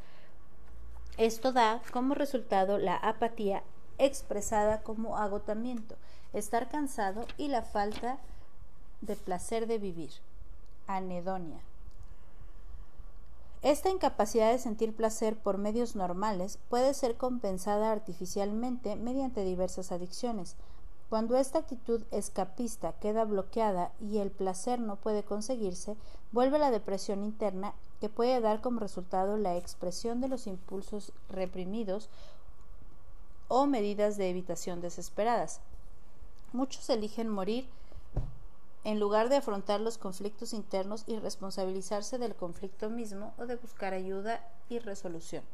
Esto 1.16 1.52
da 1.52 1.80
como 1.92 2.14
resultado 2.14 2.78
la 2.78 2.96
apatía 2.96 3.62
expresada 3.98 4.82
como 4.82 5.16
agotamiento, 5.16 5.96
estar 6.32 6.68
cansado 6.68 7.26
y 7.36 7.48
la 7.48 7.62
falta 7.62 8.18
de 9.00 9.16
placer 9.16 9.66
de 9.66 9.78
vivir. 9.78 10.10
Anedonia. 10.86 11.60
Esta 13.62 13.88
incapacidad 13.88 14.52
de 14.52 14.58
sentir 14.58 14.94
placer 14.94 15.36
por 15.36 15.56
medios 15.56 15.96
normales 15.96 16.58
puede 16.68 16.92
ser 16.92 17.16
compensada 17.16 17.92
artificialmente 17.92 18.94
mediante 18.96 19.42
diversas 19.42 19.90
adicciones. 19.90 20.56
Cuando 21.14 21.36
esta 21.36 21.60
actitud 21.60 22.02
escapista 22.10 22.94
queda 22.94 23.24
bloqueada 23.24 23.92
y 24.00 24.18
el 24.18 24.32
placer 24.32 24.80
no 24.80 24.96
puede 24.96 25.22
conseguirse, 25.22 25.96
vuelve 26.32 26.58
la 26.58 26.72
depresión 26.72 27.22
interna 27.22 27.72
que 28.00 28.08
puede 28.08 28.40
dar 28.40 28.60
como 28.60 28.80
resultado 28.80 29.36
la 29.36 29.56
expresión 29.56 30.20
de 30.20 30.26
los 30.26 30.48
impulsos 30.48 31.12
reprimidos 31.28 32.08
o 33.46 33.66
medidas 33.66 34.16
de 34.16 34.28
evitación 34.28 34.80
desesperadas. 34.80 35.60
Muchos 36.52 36.90
eligen 36.90 37.28
morir 37.28 37.68
en 38.82 38.98
lugar 38.98 39.28
de 39.28 39.36
afrontar 39.36 39.80
los 39.80 39.98
conflictos 39.98 40.52
internos 40.52 41.04
y 41.06 41.16
responsabilizarse 41.20 42.18
del 42.18 42.34
conflicto 42.34 42.90
mismo 42.90 43.34
o 43.38 43.46
de 43.46 43.54
buscar 43.54 43.94
ayuda 43.94 44.44
y 44.68 44.80
resolución. 44.80 45.44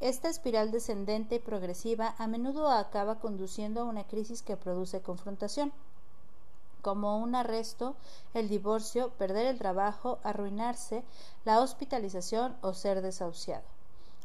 Esta 0.00 0.28
espiral 0.28 0.70
descendente 0.70 1.36
y 1.36 1.38
progresiva 1.38 2.14
a 2.18 2.26
menudo 2.26 2.68
acaba 2.68 3.20
conduciendo 3.20 3.80
a 3.80 3.84
una 3.84 4.04
crisis 4.04 4.42
que 4.42 4.56
produce 4.56 5.00
confrontación, 5.00 5.72
como 6.82 7.18
un 7.18 7.34
arresto, 7.34 7.96
el 8.34 8.48
divorcio, 8.48 9.10
perder 9.10 9.46
el 9.46 9.58
trabajo, 9.58 10.18
arruinarse, 10.22 11.02
la 11.44 11.60
hospitalización 11.60 12.56
o 12.60 12.74
ser 12.74 13.00
desahuciado. 13.00 13.64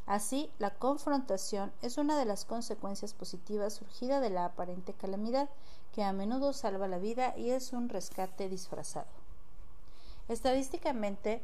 Así, 0.06 0.50
la 0.58 0.70
confrontación 0.70 1.72
es 1.82 1.96
una 1.96 2.18
de 2.18 2.24
las 2.24 2.44
consecuencias 2.44 3.14
positivas 3.14 3.74
surgida 3.74 4.20
de 4.20 4.28
la 4.28 4.44
aparente 4.44 4.92
calamidad, 4.92 5.48
que 5.94 6.02
a 6.02 6.12
menudo 6.12 6.52
salva 6.52 6.88
la 6.88 6.98
vida 6.98 7.32
y 7.36 7.50
es 7.50 7.72
un 7.72 7.88
rescate 7.88 8.48
disfrazado. 8.48 9.06
Estadísticamente, 10.28 11.42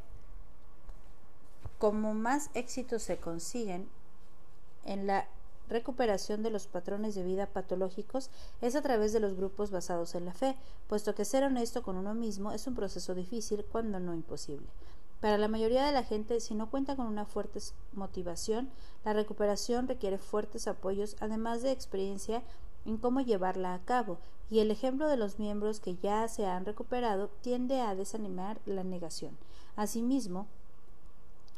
como 1.78 2.12
más 2.12 2.50
éxitos 2.54 3.02
se 3.02 3.18
consiguen 3.18 3.88
en 4.86 5.06
la 5.06 5.26
recuperación 5.68 6.42
de 6.42 6.50
los 6.50 6.66
patrones 6.66 7.14
de 7.14 7.24
vida 7.24 7.46
patológicos 7.46 8.30
es 8.60 8.76
a 8.76 8.82
través 8.82 9.12
de 9.12 9.20
los 9.20 9.34
grupos 9.36 9.70
basados 9.70 10.14
en 10.14 10.24
la 10.24 10.32
fe, 10.32 10.56
puesto 10.88 11.14
que 11.14 11.24
ser 11.24 11.44
honesto 11.44 11.82
con 11.82 11.96
uno 11.96 12.14
mismo 12.14 12.52
es 12.52 12.66
un 12.66 12.74
proceso 12.74 13.14
difícil 13.14 13.64
cuando 13.64 13.98
no 14.00 14.14
imposible. 14.14 14.66
Para 15.20 15.38
la 15.38 15.48
mayoría 15.48 15.84
de 15.84 15.92
la 15.92 16.04
gente, 16.04 16.40
si 16.40 16.54
no 16.54 16.70
cuenta 16.70 16.94
con 16.94 17.06
una 17.06 17.24
fuerte 17.24 17.58
motivación, 17.94 18.70
la 19.04 19.12
recuperación 19.12 19.88
requiere 19.88 20.18
fuertes 20.18 20.68
apoyos, 20.68 21.16
además 21.20 21.62
de 21.62 21.72
experiencia 21.72 22.42
en 22.84 22.98
cómo 22.98 23.20
llevarla 23.20 23.74
a 23.74 23.80
cabo, 23.80 24.18
y 24.50 24.60
el 24.60 24.70
ejemplo 24.70 25.08
de 25.08 25.16
los 25.16 25.38
miembros 25.38 25.80
que 25.80 25.96
ya 25.96 26.28
se 26.28 26.46
han 26.46 26.64
recuperado 26.64 27.28
tiende 27.40 27.80
a 27.80 27.94
desanimar 27.94 28.60
la 28.66 28.84
negación. 28.84 29.36
Asimismo, 29.74 30.46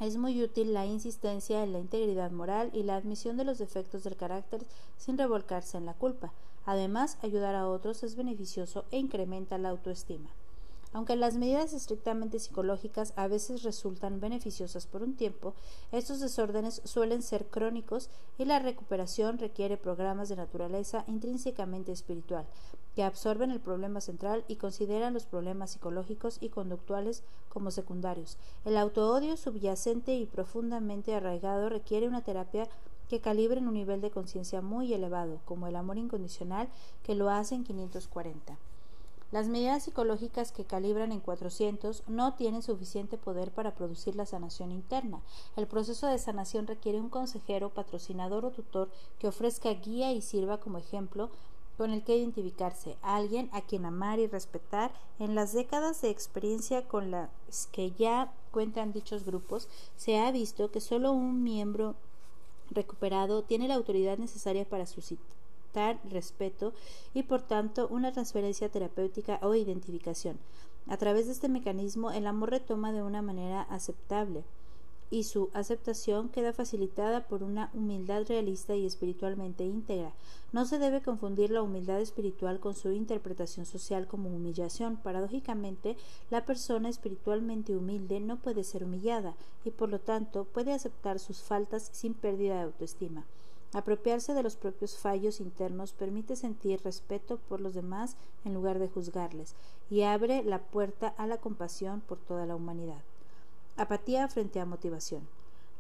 es 0.01 0.17
muy 0.17 0.43
útil 0.43 0.73
la 0.73 0.87
insistencia 0.87 1.63
en 1.63 1.73
la 1.73 1.81
integridad 1.81 2.31
moral 2.31 2.71
y 2.73 2.85
la 2.85 2.97
admisión 2.97 3.37
de 3.37 3.45
los 3.45 3.59
defectos 3.59 4.05
del 4.05 4.17
carácter 4.17 4.65
sin 4.97 5.19
revolcarse 5.19 5.77
en 5.77 5.87
la 5.87 5.95
culpa. 5.95 6.33
Además, 6.67 7.19
ayudar 7.23 7.55
a 7.55 7.69
otros 7.69 8.03
es 8.03 8.15
beneficioso 8.15 8.85
e 8.91 8.99
incrementa 8.99 9.59
la 9.59 9.71
autoestima. 9.71 10.31
Aunque 10.93 11.17
las 11.17 11.37
medidas 11.37 11.75
estrictamente 11.75 12.39
psicológicas 12.39 13.13
a 13.17 13.29
veces 13.29 13.63
resultan 13.63 14.21
beneficiosas 14.21 14.87
por 14.87 15.03
un 15.03 15.17
tiempo, 15.17 15.55
estos 15.93 16.21
desórdenes 16.21 16.81
suelen 16.85 17.23
ser 17.23 17.47
crónicos 17.47 18.09
y 18.39 18.47
la 18.47 18.59
recuperación 18.59 19.39
requiere 19.39 19.77
programas 19.77 20.31
de 20.31 20.37
naturaleza 20.37 21.05
intrínsecamente 21.07 21.93
espiritual, 21.93 22.47
que 22.99 23.05
absorben 23.05 23.53
el 23.53 23.61
problema 23.61 24.01
central 24.01 24.45
y 24.49 24.57
consideran 24.57 25.15
los 25.15 25.25
problemas 25.25 25.71
psicológicos 25.71 26.39
y 26.41 26.49
conductuales 26.49 27.23
como 27.49 27.71
secundarios. 27.71 28.39
El 28.65 28.77
autoodio 28.77 29.37
subyacente 29.37 30.17
y 30.17 30.27
profundamente 30.27 31.15
arraigado 31.15 31.69
requiere 31.69 32.09
una 32.09 32.23
terapia 32.23 32.67
que 33.09 33.21
calibre 33.21 33.61
en 33.61 33.69
un 33.69 33.75
nivel 33.75 34.01
de 34.01 34.11
conciencia 34.11 34.63
muy 34.63 34.93
elevado, 34.93 35.39
como 35.45 35.69
el 35.69 35.77
amor 35.77 35.97
incondicional 35.97 36.69
que 37.05 37.15
lo 37.15 37.31
hace 37.31 37.55
en 37.55 37.63
540. 37.63 38.59
Las 39.31 39.47
medidas 39.47 39.85
psicológicas 39.85 40.51
que 40.51 40.65
calibran 40.65 41.13
en 41.13 41.21
400 41.21 42.03
no 42.09 42.35
tienen 42.35 42.63
suficiente 42.63 43.17
poder 43.17 43.53
para 43.53 43.77
producir 43.77 44.17
la 44.17 44.27
sanación 44.27 44.73
interna. 44.73 45.21
El 45.55 45.69
proceso 45.69 46.09
de 46.09 46.19
sanación 46.19 46.67
requiere 46.67 46.99
un 46.99 47.11
consejero, 47.11 47.71
patrocinador 47.71 48.45
o 48.45 48.51
tutor 48.51 48.89
que 49.21 49.29
ofrezca 49.29 49.73
guía 49.75 50.13
y 50.13 50.21
sirva 50.21 50.59
como 50.59 50.79
ejemplo 50.79 51.31
con 51.79 51.93
el 51.93 52.03
que 52.03 52.17
identificarse, 52.17 52.97
alguien 53.03 53.49
a 53.53 53.63
quien 53.63 53.87
amar 53.87 54.19
y 54.19 54.27
respetar. 54.27 54.93
En 55.21 55.37
las 55.37 55.53
décadas 55.53 56.03
de 56.03 56.11
experiencia 56.11 56.87
con 56.87 57.13
las 57.13 57.31
que 57.71 57.93
ya 57.93 58.33
cuentan 58.51 58.93
dichos 58.93 59.25
grupos, 59.25 59.69
se 59.97 60.19
ha 60.19 60.31
visto 60.33 60.73
que 60.73 60.81
solo 60.81 61.13
un 61.13 61.45
miembro 61.45 61.95
recuperado 62.71 63.43
tiene 63.45 63.69
la 63.69 63.77
autoridad 63.77 64.19
necesaria 64.19 64.69
para 64.69 64.87
suscitar 64.87 66.01
respeto 66.11 66.73
y 67.15 67.23
por 67.23 67.43
tanto 67.43 67.87
una 67.89 68.13
transferencia 68.13 68.69
terapéutica 68.69 69.39
o 69.43 69.55
identificación. 69.55 70.39
A 70.89 70.97
través 70.97 71.27
de 71.27 71.33
este 71.33 71.49
mecanismo 71.49 72.11
el 72.11 72.27
amor 72.27 72.51
retoma 72.51 72.93
de 72.93 73.03
una 73.03 73.23
manera 73.23 73.63
aceptable 73.63 74.43
y 75.11 75.25
su 75.25 75.49
aceptación 75.55 76.29
queda 76.29 76.53
facilitada 76.53 77.27
por 77.27 77.43
una 77.43 77.71
humildad 77.75 78.27
realista 78.29 78.75
y 78.75 78.85
espiritualmente 78.85 79.65
íntegra. 79.65 80.13
No 80.53 80.67
se 80.67 80.79
debe 80.79 81.03
confundir 81.03 81.51
la 81.51 81.63
humildad 81.63 82.01
espiritual 82.01 82.61
con 82.61 82.75
su 82.75 82.93
interpretación 82.93 83.67
social 83.67 84.07
como 84.07 84.29
humillación. 84.29 84.97
Paradójicamente, 84.97 85.97
la 86.31 86.45
persona 86.45 86.89
espiritualmente 86.89 87.77
humilde 87.77 88.21
no 88.21 88.39
puede 88.39 88.65
ser 88.65 88.85
humillada 88.85 89.35
y 89.65 89.71
por 89.71 89.89
lo 89.89 89.99
tanto 89.99 90.45
puede 90.45 90.73
aceptar 90.73 91.19
sus 91.19 91.43
faltas 91.43 91.89
sin 91.93 92.15
pérdida 92.15 92.57
de 92.57 92.63
autoestima. 92.63 93.25
Apropiarse 93.75 94.33
de 94.33 94.43
los 94.43 94.57
propios 94.57 94.97
fallos 94.97 95.41
internos 95.41 95.93
permite 95.93 96.37
sentir 96.37 96.81
respeto 96.83 97.39
por 97.49 97.61
los 97.61 97.75
demás 97.75 98.17
en 98.47 98.55
lugar 98.55 98.79
de 98.79 98.89
juzgarles 98.89 99.55
y 99.91 100.03
abre 100.03 100.43
la 100.43 100.59
puerta 100.59 101.09
a 101.19 101.27
la 101.27 101.37
compasión 101.37 102.01
por 102.01 102.19
toda 102.19 102.47
la 102.47 102.57
humanidad. 102.57 103.03
Apatía 103.79 104.27
frente 104.27 104.59
a 104.59 104.67
motivación. 104.67 105.29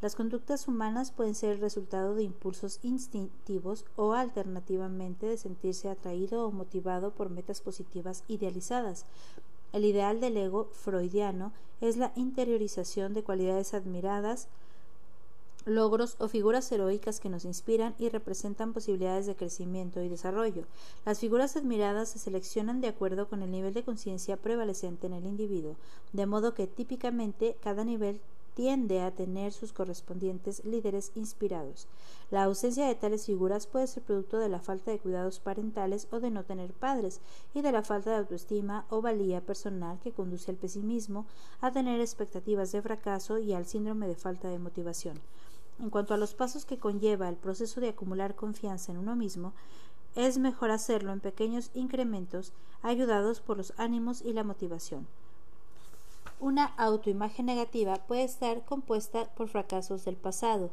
Las 0.00 0.14
conductas 0.14 0.68
humanas 0.68 1.10
pueden 1.10 1.34
ser 1.34 1.50
el 1.50 1.60
resultado 1.60 2.14
de 2.14 2.22
impulsos 2.22 2.78
instintivos 2.84 3.84
o 3.96 4.12
alternativamente 4.12 5.26
de 5.26 5.36
sentirse 5.36 5.90
atraído 5.90 6.46
o 6.46 6.52
motivado 6.52 7.10
por 7.10 7.28
metas 7.28 7.60
positivas 7.60 8.22
idealizadas. 8.28 9.04
El 9.72 9.84
ideal 9.84 10.20
del 10.20 10.36
ego 10.36 10.68
freudiano 10.74 11.52
es 11.80 11.96
la 11.96 12.12
interiorización 12.14 13.14
de 13.14 13.24
cualidades 13.24 13.74
admiradas, 13.74 14.46
logros 15.68 16.16
o 16.18 16.28
figuras 16.28 16.70
heroicas 16.72 17.20
que 17.20 17.28
nos 17.28 17.44
inspiran 17.44 17.94
y 17.98 18.08
representan 18.08 18.72
posibilidades 18.72 19.26
de 19.26 19.36
crecimiento 19.36 20.02
y 20.02 20.08
desarrollo. 20.08 20.64
Las 21.04 21.20
figuras 21.20 21.56
admiradas 21.56 22.08
se 22.08 22.18
seleccionan 22.18 22.80
de 22.80 22.88
acuerdo 22.88 23.28
con 23.28 23.42
el 23.42 23.50
nivel 23.50 23.74
de 23.74 23.84
conciencia 23.84 24.36
prevalecente 24.36 25.06
en 25.06 25.12
el 25.12 25.26
individuo, 25.26 25.76
de 26.12 26.26
modo 26.26 26.54
que 26.54 26.66
típicamente 26.66 27.56
cada 27.62 27.84
nivel 27.84 28.20
tiende 28.58 29.02
a 29.02 29.12
tener 29.12 29.52
sus 29.52 29.72
correspondientes 29.72 30.64
líderes 30.64 31.12
inspirados. 31.14 31.86
La 32.32 32.42
ausencia 32.42 32.88
de 32.88 32.96
tales 32.96 33.24
figuras 33.24 33.68
puede 33.68 33.86
ser 33.86 34.02
producto 34.02 34.38
de 34.38 34.48
la 34.48 34.58
falta 34.58 34.90
de 34.90 34.98
cuidados 34.98 35.38
parentales 35.38 36.08
o 36.10 36.18
de 36.18 36.32
no 36.32 36.42
tener 36.42 36.72
padres, 36.72 37.20
y 37.54 37.60
de 37.60 37.70
la 37.70 37.84
falta 37.84 38.10
de 38.10 38.16
autoestima 38.16 38.84
o 38.90 39.00
valía 39.00 39.40
personal 39.40 40.00
que 40.02 40.10
conduce 40.10 40.50
al 40.50 40.56
pesimismo, 40.56 41.24
a 41.60 41.70
tener 41.70 42.00
expectativas 42.00 42.72
de 42.72 42.82
fracaso 42.82 43.38
y 43.38 43.52
al 43.52 43.64
síndrome 43.64 44.08
de 44.08 44.16
falta 44.16 44.48
de 44.48 44.58
motivación. 44.58 45.20
En 45.80 45.90
cuanto 45.90 46.14
a 46.14 46.16
los 46.16 46.34
pasos 46.34 46.64
que 46.64 46.78
conlleva 46.78 47.28
el 47.28 47.36
proceso 47.36 47.80
de 47.80 47.90
acumular 47.90 48.34
confianza 48.34 48.92
en 48.92 48.98
uno 48.98 49.16
mismo, 49.16 49.52
es 50.14 50.38
mejor 50.38 50.70
hacerlo 50.70 51.12
en 51.12 51.20
pequeños 51.20 51.70
incrementos 51.74 52.52
ayudados 52.82 53.40
por 53.40 53.56
los 53.56 53.72
ánimos 53.76 54.22
y 54.22 54.32
la 54.32 54.44
motivación. 54.44 55.06
Una 56.40 56.66
autoimagen 56.76 57.46
negativa 57.46 57.96
puede 58.06 58.24
estar 58.24 58.64
compuesta 58.64 59.26
por 59.34 59.48
fracasos 59.48 60.04
del 60.04 60.16
pasado 60.16 60.70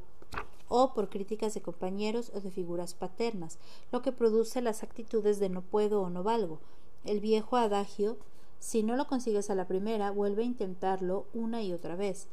o 0.68 0.94
por 0.94 1.10
críticas 1.10 1.54
de 1.54 1.62
compañeros 1.62 2.32
o 2.34 2.42
de 2.42 2.52
figuras 2.52 2.94
paternas, 2.94 3.60
lo 3.92 4.02
que 4.02 4.12
produce 4.12 4.62
las 4.62 4.84
actitudes 4.84 5.40
de 5.40 5.50
no 5.50 5.62
puedo 5.62 6.02
o 6.02 6.10
no 6.10 6.24
valgo. 6.24 6.60
El 7.04 7.20
viejo 7.20 7.58
adagio 7.58 8.18
si 8.66 8.82
no 8.82 8.96
lo 8.96 9.06
consigues 9.06 9.52
a 9.52 9.56
la 9.56 9.68
primera, 9.68 10.10
vuelve 10.10 10.42
a 10.42 10.46
intentarlo 10.46 11.28
una 11.34 11.62
y 11.62 11.72
otra 11.72 11.96
vez. 11.96 12.28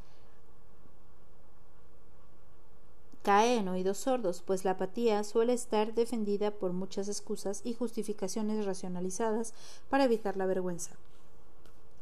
Cae 3.23 3.57
en 3.57 3.69
oídos 3.69 3.99
sordos, 3.99 4.43
pues 4.45 4.65
la 4.65 4.73
apatía 4.73 5.23
suele 5.25 5.53
estar 5.53 5.95
defendida 5.95 6.51
por 6.51 6.73
muchas 6.73 7.09
excusas 7.09 7.63
y 7.65 7.75
justificaciones 7.75 8.65
racionalizadas 8.65 9.55
para 9.89 10.05
evitar 10.05 10.37
la 10.37 10.47
vergüenza. 10.47 10.97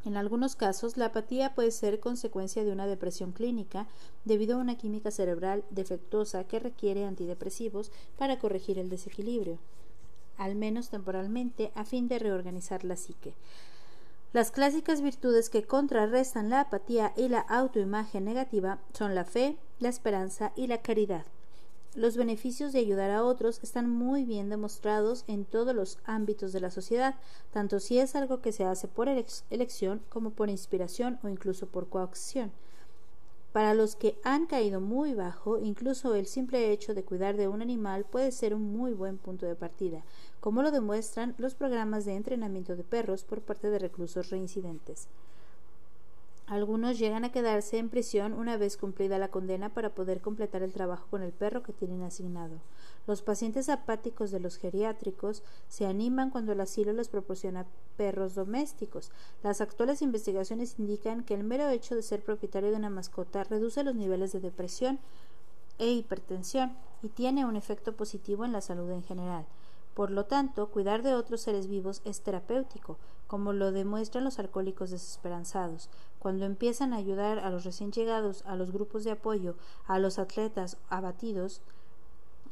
En 0.04 0.16
algunos 0.16 0.56
casos, 0.56 0.96
la 0.96 1.06
apatía 1.06 1.54
puede 1.54 1.70
ser 1.70 2.00
consecuencia 2.00 2.64
de 2.64 2.72
una 2.72 2.86
depresión 2.86 3.32
clínica 3.32 3.86
debido 4.24 4.56
a 4.56 4.60
una 4.60 4.78
química 4.78 5.10
cerebral 5.10 5.62
defectuosa 5.68 6.44
que 6.44 6.58
requiere 6.58 7.04
antidepresivos 7.04 7.92
para 8.16 8.38
corregir 8.38 8.78
el 8.78 8.88
desequilibrio, 8.88 9.58
al 10.38 10.54
menos 10.54 10.88
temporalmente, 10.88 11.70
a 11.74 11.84
fin 11.84 12.08
de 12.08 12.18
reorganizar 12.18 12.82
la 12.82 12.96
psique. 12.96 13.34
Las 14.32 14.52
clásicas 14.52 15.00
virtudes 15.00 15.50
que 15.50 15.64
contrarrestan 15.64 16.50
la 16.50 16.60
apatía 16.60 17.12
y 17.16 17.28
la 17.28 17.40
autoimagen 17.40 18.24
negativa 18.24 18.78
son 18.92 19.16
la 19.16 19.24
fe, 19.24 19.56
la 19.80 19.88
esperanza 19.88 20.52
y 20.54 20.68
la 20.68 20.78
caridad. 20.78 21.24
Los 21.96 22.16
beneficios 22.16 22.72
de 22.72 22.78
ayudar 22.78 23.10
a 23.10 23.24
otros 23.24 23.58
están 23.64 23.90
muy 23.90 24.24
bien 24.24 24.48
demostrados 24.48 25.24
en 25.26 25.44
todos 25.44 25.74
los 25.74 25.98
ámbitos 26.04 26.52
de 26.52 26.60
la 26.60 26.70
sociedad, 26.70 27.16
tanto 27.52 27.80
si 27.80 27.98
es 27.98 28.14
algo 28.14 28.40
que 28.40 28.52
se 28.52 28.62
hace 28.62 28.86
por 28.86 29.08
elección 29.08 30.00
como 30.08 30.30
por 30.30 30.48
inspiración 30.48 31.18
o 31.24 31.28
incluso 31.28 31.66
por 31.66 31.88
coacción. 31.88 32.52
Para 33.52 33.74
los 33.74 33.96
que 33.96 34.16
han 34.22 34.46
caído 34.46 34.80
muy 34.80 35.12
bajo, 35.12 35.58
incluso 35.58 36.14
el 36.14 36.26
simple 36.26 36.70
hecho 36.70 36.94
de 36.94 37.04
cuidar 37.04 37.36
de 37.36 37.48
un 37.48 37.62
animal 37.62 38.04
puede 38.04 38.30
ser 38.30 38.54
un 38.54 38.72
muy 38.72 38.92
buen 38.92 39.18
punto 39.18 39.44
de 39.44 39.56
partida, 39.56 40.04
como 40.38 40.62
lo 40.62 40.70
demuestran 40.70 41.34
los 41.36 41.56
programas 41.56 42.04
de 42.04 42.14
entrenamiento 42.14 42.76
de 42.76 42.84
perros 42.84 43.24
por 43.24 43.42
parte 43.42 43.68
de 43.68 43.80
reclusos 43.80 44.30
reincidentes. 44.30 45.08
Algunos 46.50 46.98
llegan 46.98 47.24
a 47.24 47.30
quedarse 47.30 47.78
en 47.78 47.90
prisión 47.90 48.32
una 48.32 48.56
vez 48.56 48.76
cumplida 48.76 49.18
la 49.18 49.28
condena 49.28 49.68
para 49.68 49.94
poder 49.94 50.20
completar 50.20 50.64
el 50.64 50.72
trabajo 50.72 51.06
con 51.08 51.22
el 51.22 51.30
perro 51.30 51.62
que 51.62 51.72
tienen 51.72 52.02
asignado. 52.02 52.56
Los 53.06 53.22
pacientes 53.22 53.68
apáticos 53.68 54.32
de 54.32 54.40
los 54.40 54.56
geriátricos 54.56 55.44
se 55.68 55.86
animan 55.86 56.30
cuando 56.30 56.50
el 56.50 56.60
asilo 56.60 56.92
les 56.92 57.06
proporciona 57.06 57.66
perros 57.96 58.34
domésticos. 58.34 59.12
Las 59.44 59.60
actuales 59.60 60.02
investigaciones 60.02 60.74
indican 60.80 61.22
que 61.22 61.34
el 61.34 61.44
mero 61.44 61.68
hecho 61.68 61.94
de 61.94 62.02
ser 62.02 62.24
propietario 62.24 62.72
de 62.72 62.78
una 62.78 62.90
mascota 62.90 63.44
reduce 63.44 63.84
los 63.84 63.94
niveles 63.94 64.32
de 64.32 64.40
depresión 64.40 64.98
e 65.78 65.92
hipertensión 65.92 66.72
y 67.00 67.10
tiene 67.10 67.44
un 67.44 67.54
efecto 67.54 67.94
positivo 67.94 68.44
en 68.44 68.50
la 68.50 68.60
salud 68.60 68.90
en 68.90 69.04
general. 69.04 69.46
Por 69.94 70.10
lo 70.10 70.24
tanto, 70.24 70.68
cuidar 70.68 71.02
de 71.02 71.14
otros 71.14 71.42
seres 71.42 71.66
vivos 71.66 72.00
es 72.04 72.22
terapéutico, 72.22 72.96
como 73.26 73.52
lo 73.52 73.70
demuestran 73.70 74.24
los 74.24 74.38
alcohólicos 74.38 74.90
desesperanzados. 74.90 75.90
Cuando 76.20 76.44
empiezan 76.44 76.92
a 76.92 76.98
ayudar 76.98 77.38
a 77.38 77.50
los 77.50 77.64
recién 77.64 77.92
llegados, 77.92 78.44
a 78.46 78.54
los 78.54 78.70
grupos 78.70 79.04
de 79.04 79.10
apoyo, 79.10 79.56
a 79.86 79.98
los 79.98 80.18
atletas 80.18 80.76
abatidos, 80.90 81.62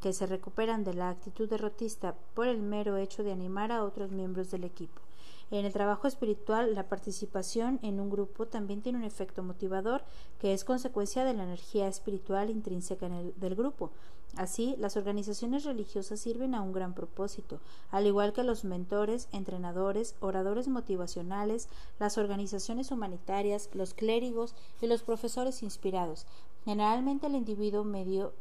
que 0.00 0.12
se 0.12 0.26
recuperan 0.26 0.84
de 0.84 0.94
la 0.94 1.10
actitud 1.10 1.48
derrotista 1.48 2.14
por 2.34 2.46
el 2.46 2.62
mero 2.62 2.96
hecho 2.96 3.22
de 3.22 3.32
animar 3.32 3.70
a 3.70 3.84
otros 3.84 4.10
miembros 4.10 4.50
del 4.50 4.64
equipo. 4.64 5.02
En 5.50 5.64
el 5.64 5.72
trabajo 5.72 6.06
espiritual, 6.06 6.74
la 6.74 6.88
participación 6.88 7.78
en 7.82 8.00
un 8.00 8.10
grupo 8.10 8.46
también 8.46 8.82
tiene 8.82 8.98
un 8.98 9.04
efecto 9.04 9.42
motivador 9.42 10.02
que 10.38 10.52
es 10.52 10.64
consecuencia 10.64 11.24
de 11.24 11.34
la 11.34 11.44
energía 11.44 11.88
espiritual 11.88 12.50
intrínseca 12.50 13.08
del 13.08 13.54
grupo. 13.54 13.90
Así, 14.38 14.76
las 14.78 14.96
organizaciones 14.96 15.64
religiosas 15.64 16.20
sirven 16.20 16.54
a 16.54 16.62
un 16.62 16.72
gran 16.72 16.94
propósito, 16.94 17.58
al 17.90 18.06
igual 18.06 18.32
que 18.32 18.44
los 18.44 18.62
mentores, 18.62 19.26
entrenadores, 19.32 20.14
oradores 20.20 20.68
motivacionales, 20.68 21.68
las 21.98 22.18
organizaciones 22.18 22.92
humanitarias, 22.92 23.68
los 23.72 23.94
clérigos 23.94 24.54
y 24.80 24.86
los 24.86 25.02
profesores 25.02 25.64
inspirados. 25.64 26.24
Generalmente 26.64 27.26
el 27.26 27.34
individuo 27.34 27.82
medio 27.82 28.32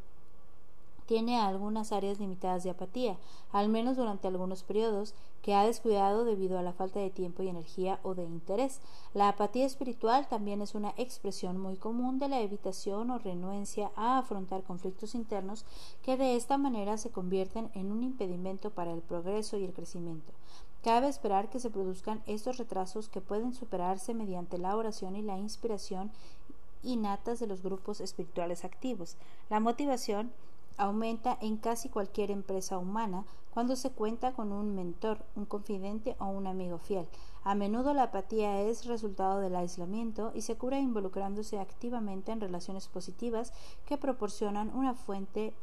tiene 1.07 1.39
algunas 1.39 1.91
áreas 1.91 2.19
limitadas 2.19 2.63
de 2.63 2.69
apatía, 2.69 3.17
al 3.51 3.69
menos 3.69 3.97
durante 3.97 4.27
algunos 4.27 4.63
periodos, 4.63 5.15
que 5.41 5.55
ha 5.55 5.65
descuidado 5.65 6.25
debido 6.25 6.59
a 6.59 6.61
la 6.61 6.73
falta 6.73 6.99
de 6.99 7.09
tiempo 7.09 7.41
y 7.41 7.47
energía 7.47 7.99
o 8.03 8.13
de 8.13 8.25
interés. 8.25 8.81
La 9.13 9.29
apatía 9.29 9.65
espiritual 9.65 10.27
también 10.27 10.61
es 10.61 10.75
una 10.75 10.93
expresión 10.97 11.57
muy 11.57 11.77
común 11.77 12.19
de 12.19 12.27
la 12.27 12.41
evitación 12.41 13.09
o 13.09 13.17
renuencia 13.17 13.89
a 13.95 14.17
afrontar 14.17 14.63
conflictos 14.63 15.15
internos 15.15 15.63
que 16.03 16.17
de 16.17 16.35
esta 16.35 16.57
manera 16.57 16.97
se 16.97 17.09
convierten 17.09 17.71
en 17.73 17.91
un 17.93 18.03
impedimento 18.03 18.71
para 18.71 18.91
el 18.91 19.01
progreso 19.01 19.57
y 19.57 19.63
el 19.63 19.73
crecimiento. 19.73 20.33
Cabe 20.83 21.07
esperar 21.07 21.49
que 21.49 21.61
se 21.61 21.69
produzcan 21.69 22.21
estos 22.27 22.57
retrasos 22.57 23.07
que 23.07 23.21
pueden 23.21 23.53
superarse 23.53 24.13
mediante 24.13 24.57
la 24.57 24.75
oración 24.75 25.15
y 25.15 25.21
la 25.21 25.37
inspiración 25.37 26.11
innatas 26.83 27.39
de 27.39 27.47
los 27.47 27.63
grupos 27.63 28.01
espirituales 28.01 28.63
activos. 28.63 29.15
La 29.49 29.59
motivación 29.59 30.31
aumenta 30.77 31.37
en 31.41 31.57
casi 31.57 31.89
cualquier 31.89 32.31
empresa 32.31 32.77
humana 32.77 33.25
cuando 33.51 33.75
se 33.75 33.89
cuenta 33.91 34.33
con 34.33 34.51
un 34.51 34.75
mentor, 34.75 35.25
un 35.35 35.45
confidente 35.45 36.15
o 36.19 36.27
un 36.27 36.45
amigo 36.45 36.77
fiel. 36.77 37.07
A 37.43 37.55
menudo 37.55 37.93
la 37.93 38.03
apatía 38.03 38.61
es 38.61 38.85
resultado 38.85 39.39
del 39.39 39.55
aislamiento 39.55 40.31
y 40.35 40.41
se 40.41 40.55
cura 40.57 40.79
involucrándose 40.79 41.59
activamente 41.59 42.31
en 42.31 42.41
relaciones 42.41 42.87
positivas 42.87 43.53
que 43.85 43.97
proporcionan 43.97 44.75
una 44.75 44.93
fuente 44.93 45.53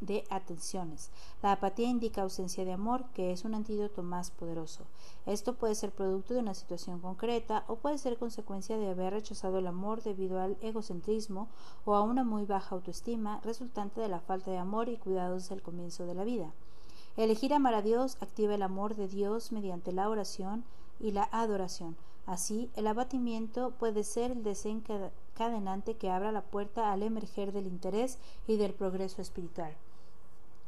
de 0.00 0.24
atenciones. 0.30 1.10
La 1.42 1.52
apatía 1.52 1.88
indica 1.88 2.22
ausencia 2.22 2.64
de 2.64 2.72
amor, 2.72 3.04
que 3.14 3.32
es 3.32 3.44
un 3.44 3.54
antídoto 3.54 4.02
más 4.02 4.30
poderoso. 4.30 4.84
Esto 5.26 5.54
puede 5.54 5.74
ser 5.74 5.92
producto 5.92 6.34
de 6.34 6.40
una 6.40 6.54
situación 6.54 7.00
concreta 7.00 7.64
o 7.68 7.76
puede 7.76 7.98
ser 7.98 8.18
consecuencia 8.18 8.76
de 8.76 8.90
haber 8.90 9.12
rechazado 9.12 9.58
el 9.58 9.66
amor 9.66 10.02
debido 10.02 10.40
al 10.40 10.56
egocentrismo 10.60 11.48
o 11.84 11.94
a 11.94 12.02
una 12.02 12.24
muy 12.24 12.44
baja 12.44 12.74
autoestima 12.74 13.40
resultante 13.44 14.00
de 14.00 14.08
la 14.08 14.20
falta 14.20 14.50
de 14.50 14.58
amor 14.58 14.88
y 14.88 14.96
cuidados 14.96 15.50
el 15.50 15.62
comienzo 15.62 16.06
de 16.06 16.14
la 16.14 16.24
vida. 16.24 16.52
Elegir 17.16 17.54
amar 17.54 17.74
a 17.74 17.82
Dios 17.82 18.16
activa 18.20 18.54
el 18.54 18.62
amor 18.62 18.96
de 18.96 19.06
Dios 19.06 19.52
mediante 19.52 19.92
la 19.92 20.08
oración 20.08 20.64
y 20.98 21.12
la 21.12 21.28
adoración. 21.30 21.96
Así, 22.26 22.70
el 22.74 22.86
abatimiento 22.86 23.72
puede 23.72 24.02
ser 24.02 24.30
el 24.30 24.42
desencadenante 24.42 25.96
que 25.96 26.10
abra 26.10 26.32
la 26.32 26.42
puerta 26.42 26.90
al 26.90 27.02
emerger 27.02 27.52
del 27.52 27.66
interés 27.66 28.18
y 28.46 28.56
del 28.56 28.72
progreso 28.72 29.20
espiritual. 29.20 29.76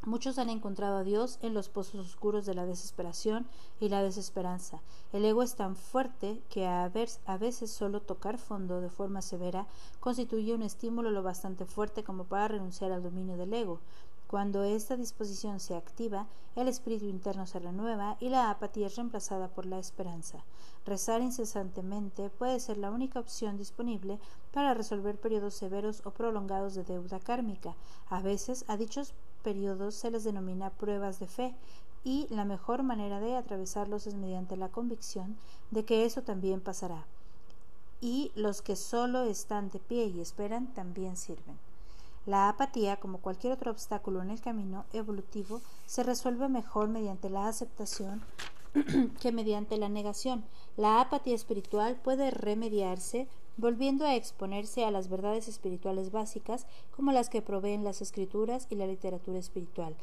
Muchos 0.06 0.38
han 0.38 0.50
encontrado 0.50 0.98
a 0.98 1.02
Dios 1.02 1.40
en 1.42 1.52
los 1.52 1.68
pozos 1.68 2.06
oscuros 2.06 2.46
de 2.46 2.54
la 2.54 2.64
desesperación 2.64 3.44
y 3.80 3.88
la 3.88 4.04
desesperanza. 4.04 4.80
El 5.12 5.24
ego 5.24 5.42
es 5.42 5.56
tan 5.56 5.74
fuerte 5.74 6.40
que 6.48 6.64
a, 6.64 6.88
veces 7.40 7.72
solo 7.72 8.00
tocar 8.00 8.38
fondo 8.38 8.80
de 8.80 8.88
forma 8.88 9.20
severa 9.20 9.66
constituye 9.98 10.54
un 10.54 10.62
estímulo 10.62 11.10
lo 11.10 11.24
bastante 11.24 11.64
fuerte 11.64 12.04
como 12.04 12.22
para 12.22 12.46
renunciar 12.46 12.92
al 12.92 13.02
dominio 13.02 13.36
del 13.36 13.52
ego. 13.52 13.80
Cuando 14.28 14.62
esta 14.62 14.96
disposición 14.96 15.58
se 15.58 15.74
activa, 15.74 16.28
el 16.54 16.68
espíritu 16.68 17.06
interno 17.06 17.44
se 17.48 17.58
renueva 17.58 18.16
y 18.20 18.28
la 18.28 18.50
apatía 18.50 18.86
es 18.86 18.94
reemplazada 18.94 19.48
por 19.48 19.66
la 19.66 19.80
esperanza. 19.80 20.44
Rezar 20.84 21.20
incesantemente 21.20 22.30
puede 22.30 22.60
ser 22.60 22.78
la 22.78 22.92
única 22.92 23.18
opción 23.18 23.56
disponible 23.56 24.20
para 24.52 24.72
resolver 24.72 25.18
periodos 25.18 25.54
severos 25.54 26.02
o 26.04 26.12
prolongados 26.12 26.76
de 26.76 26.84
deuda 26.84 27.18
kármica. 27.18 27.74
A 28.08 28.20
veces 28.20 28.64
a 28.68 28.76
dichos 28.76 29.12
periodos 29.46 29.94
se 29.94 30.10
les 30.10 30.24
denomina 30.24 30.70
pruebas 30.70 31.20
de 31.20 31.28
fe 31.28 31.54
y 32.02 32.26
la 32.30 32.44
mejor 32.44 32.82
manera 32.82 33.20
de 33.20 33.36
atravesarlos 33.36 34.08
es 34.08 34.16
mediante 34.16 34.56
la 34.56 34.70
convicción 34.70 35.36
de 35.70 35.84
que 35.84 36.04
eso 36.04 36.22
también 36.22 36.60
pasará. 36.60 37.06
Y 38.00 38.32
los 38.34 38.60
que 38.60 38.74
solo 38.74 39.22
están 39.22 39.70
de 39.70 39.78
pie 39.78 40.06
y 40.06 40.20
esperan 40.20 40.66
también 40.74 41.16
sirven. 41.16 41.56
La 42.26 42.48
apatía, 42.48 42.96
como 42.96 43.18
cualquier 43.18 43.52
otro 43.52 43.70
obstáculo 43.70 44.20
en 44.20 44.30
el 44.30 44.40
camino 44.40 44.84
evolutivo, 44.92 45.60
se 45.86 46.02
resuelve 46.02 46.48
mejor 46.48 46.88
mediante 46.88 47.30
la 47.30 47.46
aceptación 47.46 48.24
que 49.20 49.30
mediante 49.30 49.76
la 49.76 49.88
negación. 49.88 50.44
La 50.76 51.00
apatía 51.00 51.36
espiritual 51.36 51.94
puede 51.94 52.32
remediarse 52.32 53.28
volviendo 53.56 54.04
a 54.04 54.14
exponerse 54.14 54.84
a 54.84 54.90
las 54.90 55.08
verdades 55.08 55.48
espirituales 55.48 56.10
básicas 56.10 56.66
como 56.94 57.12
las 57.12 57.28
que 57.28 57.42
proveen 57.42 57.84
las 57.84 58.02
escrituras 58.02 58.66
y 58.70 58.74
la 58.74 58.86
literatura 58.86 59.38
espiritual. 59.38 59.96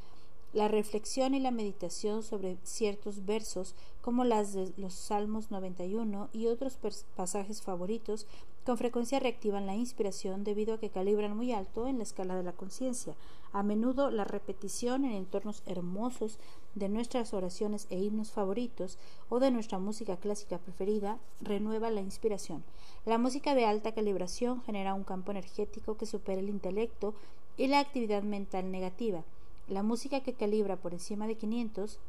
La 0.53 0.67
reflexión 0.67 1.33
y 1.33 1.39
la 1.39 1.49
meditación 1.49 2.21
sobre 2.21 2.57
ciertos 2.63 3.25
versos, 3.25 3.73
como 4.01 4.23
las 4.23 4.53
de 4.53 4.71
los 4.77 4.93
Salmos 4.93 5.49
91 5.49 6.29
y 6.31 6.45
otros 6.45 6.77
pasajes 7.15 7.63
favoritos, 7.63 8.27
con 8.63 8.77
frecuencia 8.77 9.19
reactivan 9.19 9.65
la 9.65 9.75
inspiración 9.75 10.43
debido 10.43 10.75
a 10.75 10.79
que 10.79 10.91
calibran 10.91 11.35
muy 11.35 11.51
alto 11.51 11.87
en 11.87 11.97
la 11.97 12.03
escala 12.03 12.35
de 12.35 12.43
la 12.43 12.53
conciencia. 12.53 13.15
A 13.51 13.63
menudo 13.63 14.11
la 14.11 14.25
repetición 14.25 15.05
en 15.05 15.13
entornos 15.13 15.63
hermosos 15.65 16.39
de 16.75 16.89
nuestras 16.89 17.33
oraciones 17.33 17.87
e 17.89 17.99
himnos 17.99 18.31
favoritos 18.31 18.97
o 19.29 19.39
de 19.39 19.51
nuestra 19.51 19.79
música 19.79 20.17
clásica 20.17 20.57
preferida 20.57 21.19
renueva 21.41 21.91
la 21.91 22.01
inspiración. 22.01 22.63
La 23.05 23.17
música 23.17 23.55
de 23.55 23.65
alta 23.65 23.91
calibración 23.91 24.61
genera 24.63 24.93
un 24.93 25.03
campo 25.03 25.31
energético 25.31 25.97
que 25.97 26.05
supera 26.05 26.39
el 26.39 26.49
intelecto 26.49 27.13
y 27.57 27.67
la 27.67 27.79
actividad 27.79 28.23
mental 28.23 28.71
negativa. 28.71 29.23
La 29.67 29.83
música 29.83 30.21
que 30.21 30.33
calibra 30.33 30.75
por 30.75 30.93
encima 30.93 31.27
de 31.27 31.35
500 31.35 31.99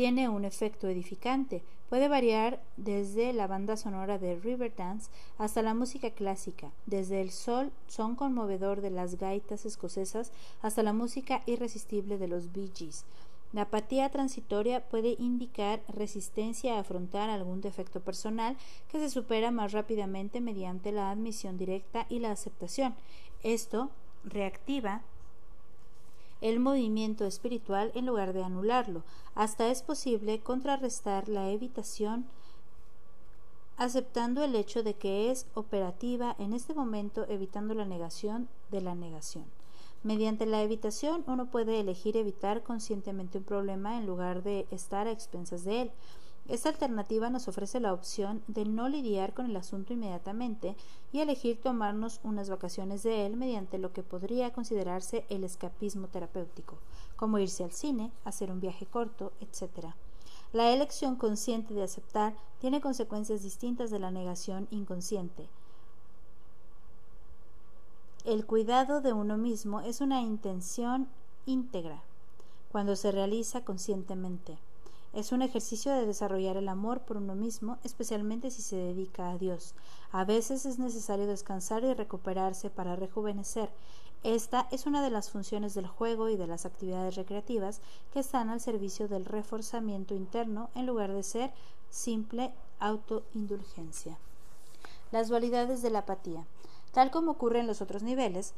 tiene 0.00 0.30
un 0.30 0.46
efecto 0.46 0.88
edificante. 0.88 1.62
Puede 1.90 2.08
variar 2.08 2.62
desde 2.78 3.34
la 3.34 3.46
banda 3.46 3.76
sonora 3.76 4.16
de 4.16 4.34
Riverdance 4.34 5.10
hasta 5.36 5.60
la 5.60 5.74
música 5.74 6.08
clásica, 6.08 6.72
desde 6.86 7.20
el 7.20 7.30
sol, 7.30 7.70
son 7.86 8.16
conmovedor 8.16 8.80
de 8.80 8.88
las 8.88 9.18
gaitas 9.18 9.66
escocesas 9.66 10.32
hasta 10.62 10.82
la 10.82 10.94
música 10.94 11.42
irresistible 11.44 12.16
de 12.16 12.28
los 12.28 12.50
Bee 12.50 12.70
Gees. 12.74 13.04
La 13.52 13.62
apatía 13.62 14.08
transitoria 14.08 14.88
puede 14.88 15.16
indicar 15.18 15.82
resistencia 15.86 16.76
a 16.76 16.80
afrontar 16.80 17.28
algún 17.28 17.60
defecto 17.60 18.00
personal 18.00 18.56
que 18.90 19.00
se 19.00 19.10
supera 19.10 19.50
más 19.50 19.72
rápidamente 19.72 20.40
mediante 20.40 20.92
la 20.92 21.10
admisión 21.10 21.58
directa 21.58 22.06
y 22.08 22.20
la 22.20 22.30
aceptación. 22.30 22.94
Esto 23.42 23.90
reactiva 24.24 25.02
el 26.40 26.60
movimiento 26.60 27.26
espiritual 27.26 27.92
en 27.94 28.06
lugar 28.06 28.32
de 28.32 28.44
anularlo. 28.44 29.02
Hasta 29.34 29.68
es 29.68 29.82
posible 29.82 30.40
contrarrestar 30.40 31.28
la 31.28 31.50
evitación 31.50 32.26
aceptando 33.76 34.44
el 34.44 34.54
hecho 34.56 34.82
de 34.82 34.92
que 34.92 35.30
es 35.30 35.46
operativa 35.54 36.36
en 36.38 36.52
este 36.52 36.74
momento 36.74 37.24
evitando 37.30 37.72
la 37.72 37.86
negación 37.86 38.46
de 38.70 38.82
la 38.82 38.94
negación. 38.94 39.46
Mediante 40.02 40.44
la 40.44 40.62
evitación 40.62 41.24
uno 41.26 41.46
puede 41.46 41.80
elegir 41.80 42.16
evitar 42.18 42.62
conscientemente 42.62 43.38
un 43.38 43.44
problema 43.44 43.96
en 43.96 44.06
lugar 44.06 44.42
de 44.42 44.66
estar 44.70 45.06
a 45.06 45.10
expensas 45.10 45.64
de 45.64 45.82
él. 45.82 45.90
Esta 46.50 46.68
alternativa 46.68 47.30
nos 47.30 47.46
ofrece 47.46 47.78
la 47.78 47.94
opción 47.94 48.42
de 48.48 48.64
no 48.64 48.88
lidiar 48.88 49.34
con 49.34 49.46
el 49.46 49.56
asunto 49.56 49.92
inmediatamente 49.92 50.74
y 51.12 51.20
elegir 51.20 51.60
tomarnos 51.60 52.18
unas 52.24 52.50
vacaciones 52.50 53.04
de 53.04 53.24
él 53.24 53.36
mediante 53.36 53.78
lo 53.78 53.92
que 53.92 54.02
podría 54.02 54.52
considerarse 54.52 55.24
el 55.28 55.44
escapismo 55.44 56.08
terapéutico, 56.08 56.78
como 57.14 57.38
irse 57.38 57.62
al 57.62 57.70
cine, 57.70 58.10
hacer 58.24 58.50
un 58.50 58.58
viaje 58.58 58.84
corto, 58.84 59.30
etc. 59.40 59.94
La 60.52 60.72
elección 60.72 61.14
consciente 61.14 61.72
de 61.72 61.84
aceptar 61.84 62.34
tiene 62.58 62.80
consecuencias 62.80 63.44
distintas 63.44 63.92
de 63.92 64.00
la 64.00 64.10
negación 64.10 64.66
inconsciente. 64.72 65.48
El 68.24 68.44
cuidado 68.44 69.00
de 69.00 69.12
uno 69.12 69.36
mismo 69.36 69.82
es 69.82 70.00
una 70.00 70.20
intención 70.20 71.06
íntegra 71.46 72.02
cuando 72.72 72.96
se 72.96 73.12
realiza 73.12 73.64
conscientemente. 73.64 74.58
Es 75.12 75.32
un 75.32 75.42
ejercicio 75.42 75.92
de 75.92 76.06
desarrollar 76.06 76.56
el 76.56 76.68
amor 76.68 77.00
por 77.00 77.16
uno 77.16 77.34
mismo, 77.34 77.78
especialmente 77.82 78.52
si 78.52 78.62
se 78.62 78.76
dedica 78.76 79.30
a 79.30 79.38
Dios. 79.38 79.74
A 80.12 80.24
veces 80.24 80.66
es 80.66 80.78
necesario 80.78 81.26
descansar 81.26 81.82
y 81.82 81.92
recuperarse 81.94 82.70
para 82.70 82.94
rejuvenecer. 82.94 83.70
Esta 84.22 84.68
es 84.70 84.86
una 84.86 85.02
de 85.02 85.10
las 85.10 85.30
funciones 85.30 85.74
del 85.74 85.88
juego 85.88 86.28
y 86.28 86.36
de 86.36 86.46
las 86.46 86.64
actividades 86.64 87.16
recreativas 87.16 87.80
que 88.12 88.20
están 88.20 88.50
al 88.50 88.60
servicio 88.60 89.08
del 89.08 89.24
reforzamiento 89.24 90.14
interno 90.14 90.70
en 90.76 90.86
lugar 90.86 91.12
de 91.12 91.24
ser 91.24 91.52
simple 91.90 92.52
autoindulgencia. 92.78 94.16
Las 95.10 95.28
dualidades 95.28 95.82
de 95.82 95.90
la 95.90 96.00
apatía. 96.00 96.46
Tal 96.92 97.10
como 97.10 97.32
ocurre 97.32 97.60
en 97.60 97.66
los 97.66 97.82
otros 97.82 98.04
niveles, 98.04 98.54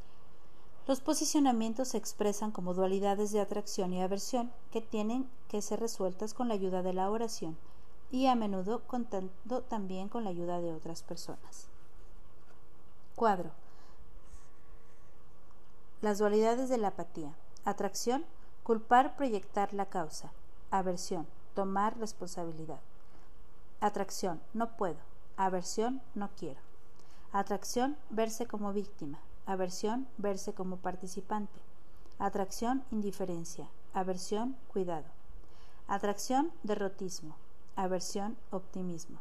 los 0.87 1.01
posicionamientos 1.01 1.89
se 1.89 1.99
expresan 1.99 2.51
como 2.51 2.75
dualidades 2.75 3.31
de 3.31 3.41
atracción 3.41 3.93
y 3.93 4.03
aversión 4.03 4.53
que 4.73 4.81
tienen 4.81 5.31
que 5.49 5.63
ser 5.63 5.81
resueltas 5.81 6.35
con 6.35 6.49
la 6.49 6.55
ayuda 6.55 6.83
de 6.83 6.93
la 6.93 7.11
oración 7.11 7.57
y 8.11 8.27
a 8.27 8.35
menudo 8.35 8.83
contando 8.87 9.63
también 9.63 10.09
con 10.09 10.25
la 10.25 10.31
ayuda 10.31 10.61
de 10.61 10.73
otras 10.73 11.03
personas. 11.03 11.69
Cuadro. 13.15 13.51
Las 16.01 16.19
dualidades 16.19 16.69
de 16.69 16.79
la 16.79 16.89
apatía. 16.89 17.33
Atracción, 17.65 18.25
culpar, 18.65 19.17
proyectar 19.17 19.73
la 19.73 19.87
causa. 19.87 20.33
Aversión, 20.71 21.29
tomar 21.55 21.97
responsabilidad. 21.99 22.81
Atracción, 23.81 24.41
no 24.53 24.77
puedo. 24.77 24.99
Aversión, 25.37 26.03
no 26.15 26.31
quiero. 26.37 26.61
Atracción, 27.33 27.97
verse 28.11 28.47
como 28.47 28.73
víctima. 28.73 29.21
Aversión, 29.47 30.07
verse 30.19 30.55
como 30.55 30.77
participante. 30.77 31.61
Atracción, 32.19 32.85
indiferencia. 32.91 33.69
Aversión, 33.93 34.57
cuidado. 34.73 35.07
Atracción, 35.89 36.53
derrotismo. 36.63 37.35
Aversión, 37.75 38.37
optimismo. 38.51 39.19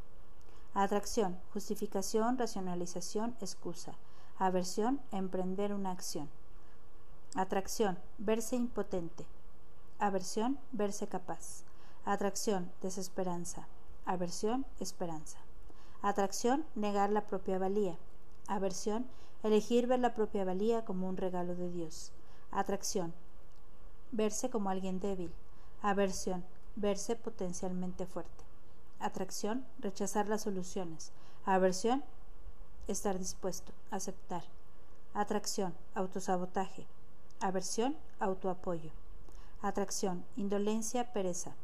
Atracción, 0.73 1.39
justificación, 1.53 2.38
racionalización, 2.38 3.36
excusa. 3.41 3.93
Aversión, 4.38 5.01
emprender 5.12 5.73
una 5.73 5.91
acción. 5.91 6.29
Atracción, 7.36 7.97
verse 8.17 8.55
impotente. 8.55 9.25
Aversión, 9.99 10.60
verse 10.71 11.07
capaz. 11.07 11.63
Atracción, 12.05 12.71
desesperanza. 12.81 13.67
Aversión, 14.05 14.65
esperanza. 14.79 15.38
Atracción, 16.01 16.65
negar 16.75 17.10
la 17.10 17.21
propia 17.21 17.57
valía. 17.60 17.97
Aversión, 18.47 19.05
elegir 19.43 19.88
ver 19.88 19.99
la 19.99 20.13
propia 20.13 20.45
valía 20.45 20.86
como 20.86 21.08
un 21.08 21.17
regalo 21.17 21.56
de 21.56 21.71
Dios. 21.71 22.12
Atracción, 22.51 23.13
verse 24.12 24.49
como 24.49 24.69
alguien 24.69 24.99
débil. 24.99 25.32
Aversión, 25.82 26.43
verse 26.75 27.15
potencialmente 27.15 28.06
fuerte. 28.06 28.43
Atracción, 28.99 29.65
rechazar 29.80 30.27
las 30.27 30.41
soluciones. 30.41 31.12
Aversión, 31.45 32.04
estar 32.88 33.17
dispuesto, 33.17 33.71
aceptar. 33.89 34.43
Atracción, 35.13 35.73
autosabotaje. 35.95 36.86
Aversión, 37.39 37.95
autoapoyo. 38.19 38.91
Atracción, 39.62 40.23
indolencia, 40.36 41.12
pereza. 41.13 41.56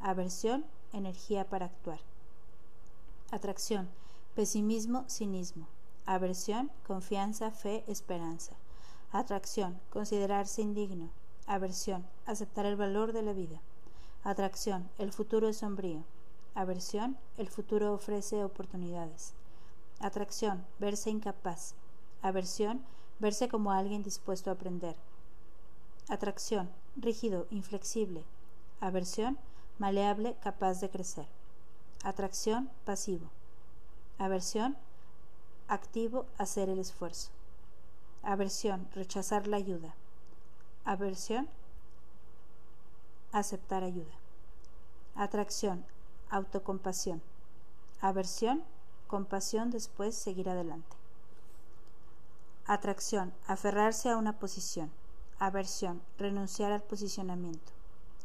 Aversión, 0.00 0.64
energía 0.92 1.48
para 1.48 1.66
actuar. 1.66 2.00
Atracción, 3.30 3.88
pesimismo, 4.34 5.04
cinismo. 5.08 5.66
Aversión, 6.10 6.70
confianza, 6.86 7.50
fe, 7.50 7.84
esperanza. 7.86 8.54
Atracción, 9.12 9.78
considerarse 9.90 10.62
indigno. 10.62 11.10
Aversión, 11.46 12.02
aceptar 12.24 12.64
el 12.64 12.76
valor 12.76 13.12
de 13.12 13.20
la 13.20 13.34
vida. 13.34 13.60
Atracción, 14.24 14.88
el 14.96 15.12
futuro 15.12 15.50
es 15.50 15.58
sombrío. 15.58 16.04
Aversión, 16.54 17.18
el 17.36 17.50
futuro 17.50 17.92
ofrece 17.92 18.42
oportunidades. 18.42 19.34
Atracción, 20.00 20.64
verse 20.78 21.10
incapaz. 21.10 21.74
Aversión, 22.22 22.82
verse 23.18 23.50
como 23.50 23.72
alguien 23.72 24.02
dispuesto 24.02 24.48
a 24.48 24.54
aprender. 24.54 24.96
Atracción, 26.08 26.70
rígido, 26.96 27.46
inflexible. 27.50 28.24
Aversión, 28.80 29.36
maleable, 29.76 30.36
capaz 30.40 30.80
de 30.80 30.88
crecer. 30.88 31.26
Atracción, 32.02 32.70
pasivo. 32.86 33.28
Aversión, 34.16 34.78
activo, 35.68 36.26
hacer 36.38 36.68
el 36.68 36.78
esfuerzo. 36.78 37.30
Aversión, 38.22 38.88
rechazar 38.94 39.46
la 39.46 39.58
ayuda. 39.58 39.94
Aversión, 40.84 41.48
aceptar 43.32 43.84
ayuda. 43.84 44.14
Atracción, 45.14 45.84
autocompasión. 46.30 47.22
Aversión, 48.00 48.64
compasión 49.06 49.70
después 49.70 50.14
seguir 50.14 50.48
adelante. 50.48 50.96
Atracción, 52.66 53.32
aferrarse 53.46 54.10
a 54.10 54.16
una 54.16 54.38
posición. 54.38 54.90
Aversión, 55.38 56.02
renunciar 56.18 56.72
al 56.72 56.82
posicionamiento. 56.82 57.72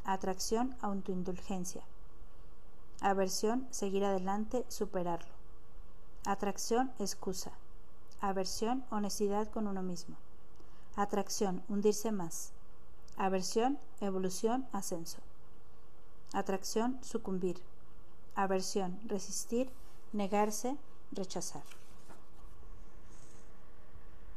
Atracción, 0.06 0.76
autoindulgencia. 0.82 1.84
Aversión, 3.02 3.68
seguir 3.72 4.04
adelante, 4.06 4.66
superarlo. 4.68 5.33
Atracción, 6.26 6.94
excusa. 7.00 7.52
Aversión, 8.22 8.86
honestidad 8.92 9.50
con 9.52 9.68
uno 9.68 9.84
mismo. 9.84 10.16
Atracción, 10.96 11.62
hundirse 11.68 12.14
más. 12.14 12.54
Aversión, 13.18 13.78
evolución, 14.00 14.66
ascenso. 14.72 15.18
Atracción, 16.32 16.98
sucumbir. 17.04 17.62
Aversión, 18.36 19.02
resistir, 19.06 19.70
negarse, 20.14 20.78
rechazar. 21.12 21.64